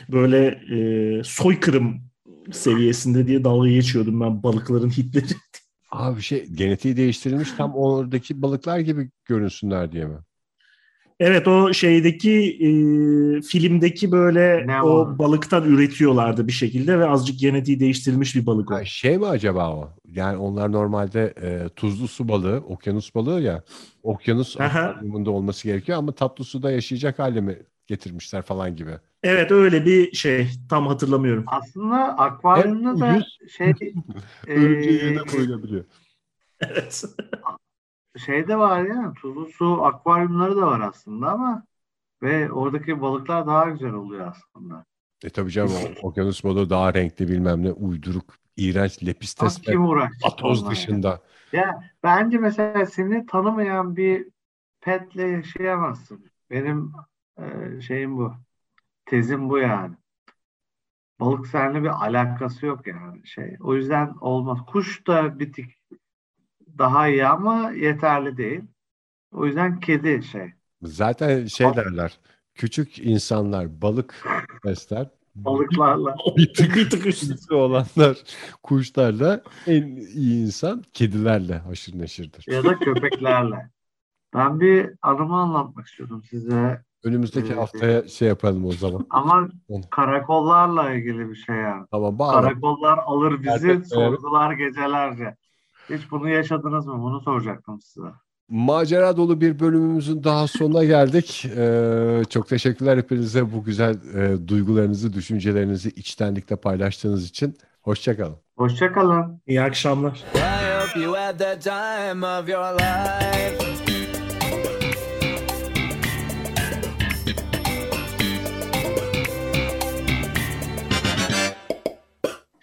böyle 0.09 0.45
e, 0.47 1.23
soykırım 1.23 2.01
seviyesinde 2.51 3.27
diye 3.27 3.43
dalga 3.43 3.69
geçiyordum 3.69 4.21
ben 4.21 4.43
balıkların 4.43 4.89
hitleri. 4.89 5.25
Abi 5.91 6.21
şey 6.21 6.45
genetiği 6.45 6.97
değiştirilmiş 6.97 7.51
tam 7.51 7.75
oradaki 7.75 8.41
balıklar 8.41 8.79
gibi 8.79 9.09
görünsünler 9.25 9.91
diye 9.91 10.05
mi? 10.05 10.17
Evet 11.23 11.47
o 11.47 11.73
şeydeki 11.73 12.31
e, 12.31 12.67
filmdeki 13.41 14.11
böyle 14.11 14.67
ne 14.67 14.81
o, 14.81 14.89
o 14.89 15.19
balıktan 15.19 15.63
üretiyorlardı 15.63 16.47
bir 16.47 16.51
şekilde 16.51 16.99
ve 16.99 17.09
azıcık 17.09 17.39
genetiği 17.39 17.79
değiştirilmiş 17.79 18.35
bir 18.35 18.45
balık 18.45 18.71
o. 18.71 18.75
Ha, 18.75 18.85
şey 18.85 19.17
mi 19.17 19.25
acaba 19.25 19.75
o? 19.75 19.89
Yani 20.05 20.37
onlar 20.37 20.71
normalde 20.71 21.33
e, 21.41 21.69
tuzlu 21.69 22.07
su 22.07 22.27
balığı, 22.27 22.63
okyanus 22.67 23.15
balığı 23.15 23.41
ya. 23.41 23.63
Okyanus 24.03 24.61
akvaryumunda 24.61 25.31
olması 25.31 25.67
gerekiyor 25.67 25.97
ama 25.97 26.11
tatlı 26.11 26.43
suda 26.43 26.71
yaşayacak 26.71 27.19
hale 27.19 27.41
mi 27.41 27.57
getirmişler 27.87 28.41
falan 28.41 28.75
gibi. 28.75 28.91
Evet 29.23 29.51
öyle 29.51 29.85
bir 29.85 30.11
şey. 30.11 30.47
Tam 30.69 30.87
hatırlamıyorum. 30.87 31.43
Aslında 31.47 32.17
akvaryumda 32.17 32.99
da 32.99 33.25
şey 33.57 33.73
e, 34.47 35.15
koyulabiliyor. 35.31 35.85
Evet. 36.61 37.03
şey 38.17 38.47
de 38.47 38.57
var 38.57 38.81
ya 38.83 39.13
tuzlu 39.21 39.45
su 39.45 39.83
akvaryumları 39.85 40.55
da 40.55 40.67
var 40.67 40.79
aslında 40.79 41.31
ama 41.31 41.63
ve 42.23 42.51
oradaki 42.51 43.01
balıklar 43.01 43.47
daha 43.47 43.69
güzel 43.69 43.93
oluyor 43.93 44.27
aslında. 44.27 44.85
E 45.23 45.29
tabii 45.29 45.51
canım 45.51 45.71
okyanus 46.01 46.43
balığı 46.43 46.69
daha 46.69 46.93
renkli 46.93 47.27
bilmem 47.27 47.63
ne 47.63 47.71
uyduruk 47.71 48.35
iğrenç 48.57 49.05
lepistes 49.05 49.67
ve 49.67 49.75
atoz 50.23 50.69
dışında. 50.69 51.21
Ya. 51.51 51.61
ya 51.61 51.83
bence 52.03 52.37
mesela 52.37 52.85
seni 52.85 53.25
tanımayan 53.25 53.95
bir 53.95 54.27
petle 54.81 55.27
yaşayamazsın. 55.27 56.31
Benim 56.49 56.91
e, 57.37 57.81
şeyim 57.81 58.17
bu. 58.17 58.33
Tezim 59.05 59.49
bu 59.49 59.57
yani. 59.57 59.95
Balık 61.19 61.47
seninle 61.47 61.83
bir 61.83 62.05
alakası 62.05 62.65
yok 62.65 62.87
yani 62.87 63.27
şey. 63.27 63.57
O 63.59 63.75
yüzden 63.75 64.13
olmaz. 64.21 64.57
Kuş 64.67 65.07
da 65.07 65.39
bir 65.39 65.53
tık 65.53 65.65
daha 66.77 67.07
iyi 67.07 67.25
ama 67.25 67.71
yeterli 67.71 68.37
değil. 68.37 68.61
O 69.31 69.45
yüzden 69.45 69.79
kedi 69.79 70.23
şey. 70.23 70.53
Zaten 70.81 71.45
şey 71.45 71.75
derler. 71.75 72.19
Küçük 72.55 72.99
insanlar 72.99 73.81
balık 73.81 74.25
besler. 74.65 75.09
Balıklarla. 75.35 76.15
bir 76.37 76.53
tık, 76.53 76.75
bir 76.75 76.89
tık 76.89 77.05
üstü 77.05 77.53
olanlar 77.53 78.17
kuşlarla 78.63 79.41
en 79.67 79.95
iyi 79.95 80.45
insan 80.45 80.83
kedilerle 80.93 81.57
haşır 81.57 81.99
neşirdir. 81.99 82.45
Ya 82.47 82.63
da 82.63 82.79
köpeklerle. 82.79 83.69
Ben 84.33 84.59
bir 84.59 84.89
anımı 85.01 85.35
anlatmak 85.35 85.87
istiyorum 85.87 86.23
size. 86.29 86.83
Önümüzdeki 87.03 87.53
ee, 87.53 87.55
haftaya 87.55 88.07
şey 88.07 88.27
yapalım 88.27 88.65
o 88.65 88.71
zaman. 88.71 89.07
Ama 89.09 89.49
karakollarla 89.89 90.93
ilgili 90.93 91.29
bir 91.29 91.35
şey 91.35 91.55
yani. 91.55 91.85
Tamam, 91.91 92.19
bağla. 92.19 92.41
Karakollar 92.41 92.97
alır 92.97 93.43
bizi, 93.43 93.85
sorgular 93.85 94.53
gecelerce. 94.53 95.35
Hiç 95.91 96.11
bunu 96.11 96.29
yaşadınız 96.29 96.87
mı? 96.87 97.01
Bunu 97.01 97.21
soracaktım 97.21 97.81
size. 97.81 98.07
Macera 98.49 99.17
dolu 99.17 99.41
bir 99.41 99.59
bölümümüzün 99.59 100.23
daha 100.23 100.47
sonuna 100.47 100.83
geldik. 100.83 101.45
Ee, 101.57 102.21
çok 102.29 102.47
teşekkürler 102.47 102.97
hepinize 102.97 103.53
bu 103.53 103.63
güzel 103.63 103.95
e, 104.15 104.47
duygularınızı, 104.47 105.13
düşüncelerinizi 105.13 105.89
içtenlikle 105.89 106.55
paylaştığınız 106.55 107.29
için. 107.29 107.57
Hoşçakalın. 107.81 108.35
Hoşçakalın. 108.57 109.41
İyi 109.47 109.61
akşamlar. 109.61 110.23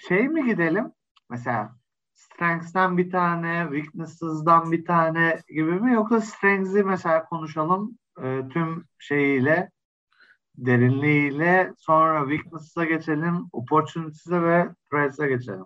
Şey 0.08 0.28
mi 0.28 0.50
gidelim? 0.50 0.92
Mesela 1.30 1.77
Strengths'ten 2.38 2.98
bir 2.98 3.10
tane, 3.10 3.66
Weakness'dan 3.72 4.72
bir 4.72 4.84
tane 4.84 5.42
gibi 5.48 5.72
mi? 5.72 5.92
Yoksa 5.92 6.20
Strengths'i 6.20 6.82
mesela 6.82 7.24
konuşalım 7.24 7.98
e, 8.22 8.42
tüm 8.52 8.84
şeyiyle, 8.98 9.70
derinliğiyle 10.56 11.72
sonra 11.78 12.30
Weakness'a 12.30 12.84
geçelim, 12.84 13.48
Opportunities'e 13.52 14.42
ve 14.42 14.68
Threats'e 14.90 15.28
geçelim. 15.28 15.64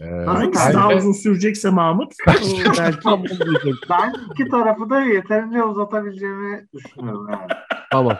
Ee, 0.00 0.04
Hangisi 0.04 0.74
daha 0.74 0.94
uzun 0.94 1.12
sürecekse 1.12 1.70
Mahmut? 1.70 2.12
belki, 2.26 3.72
ben 3.90 4.14
iki 4.30 4.48
tarafı 4.48 4.90
da 4.90 5.00
yeterince 5.00 5.62
uzatabileceğimi 5.62 6.66
düşünüyorum 6.74 7.28
yani. 7.30 7.48
Tamam. 7.92 8.16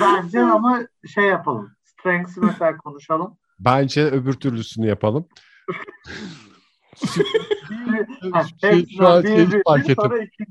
Bence 0.00 0.40
ama 0.40 0.80
şey 1.14 1.24
yapalım. 1.24 1.70
Strengths'i 1.84 2.40
mesela 2.40 2.76
konuşalım. 2.76 3.36
Bence 3.60 4.04
öbür 4.04 4.32
türlüsünü 4.32 4.86
yapalım 4.86 5.28
şey, 8.60 8.86
şu 8.96 9.08
an 9.08 9.22
şey 9.22 9.46
fark 9.66 9.90
ettim. 9.90 10.42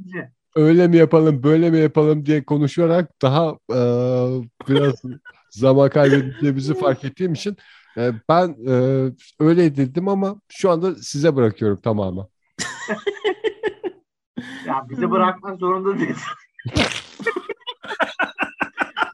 Öyle 0.56 0.88
mi 0.88 0.98
yapalım 0.98 1.44
böyle 1.44 1.70
mi 1.70 1.80
yapalım 1.80 2.26
diye 2.26 2.44
konuşarak 2.44 3.22
daha 3.22 3.58
e, 3.70 3.80
biraz 4.68 5.02
zaman 5.50 5.90
kaybedeceğimizi 5.90 6.80
fark 6.80 7.04
ettiğim 7.06 7.34
için 7.34 7.58
e, 7.98 8.12
ben 8.30 8.56
e, 8.68 8.74
öyle 9.40 9.76
dedim 9.76 10.08
ama 10.08 10.42
şu 10.50 10.72
anda 10.72 10.96
size 10.96 11.36
bırakıyorum 11.36 11.82
tamamen. 11.82 12.26
Ya 14.66 14.86
bizi 14.90 15.12
bırakmak 15.12 15.60
zorunda 15.60 16.00
değilsin. 16.00 16.34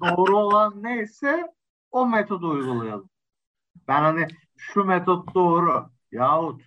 Doğru 0.01 0.37
olan 0.37 0.83
neyse 0.83 1.53
o 1.91 2.07
metodu 2.07 2.49
uygulayalım. 2.49 3.09
Ben 3.87 4.01
hani 4.01 4.27
şu 4.57 4.83
metot 4.83 5.35
doğru 5.35 5.92
yahut 6.13 6.61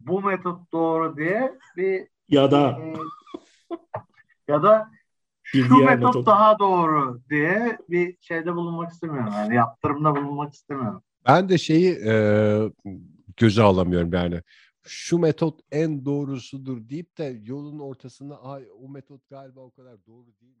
bu 0.00 0.22
metot 0.22 0.72
doğru 0.72 1.16
diye 1.16 1.58
bir 1.76 2.08
Ya 2.28 2.50
da 2.50 2.78
e, 2.80 2.94
ya 4.48 4.62
da 4.62 4.90
Bir 5.54 5.62
şu 5.68 5.74
diğer 5.76 5.94
metot, 5.98 6.14
metot. 6.14 6.26
daha 6.26 6.58
doğru 6.58 7.20
diye 7.30 7.78
bir 7.88 8.16
şeyde 8.20 8.54
bulunmak 8.54 8.90
istemiyorum. 8.92 9.32
Yani 9.36 9.54
yaptırımda 9.54 10.16
bulunmak 10.16 10.52
istemiyorum. 10.54 11.02
Ben 11.28 11.48
de 11.48 11.58
şeyi 11.58 11.90
e, 12.06 12.14
göze 13.36 13.62
alamıyorum 13.62 14.12
yani. 14.12 14.42
Şu 14.86 15.18
metot 15.18 15.60
en 15.72 16.04
doğrusudur 16.04 16.88
deyip 16.88 17.18
de 17.18 17.40
yolun 17.44 17.78
ortasında 17.78 18.42
ay 18.44 18.64
o 18.82 18.88
metot 18.88 19.28
galiba 19.28 19.60
o 19.60 19.70
kadar 19.70 20.06
doğru 20.06 20.26
değil. 20.40 20.56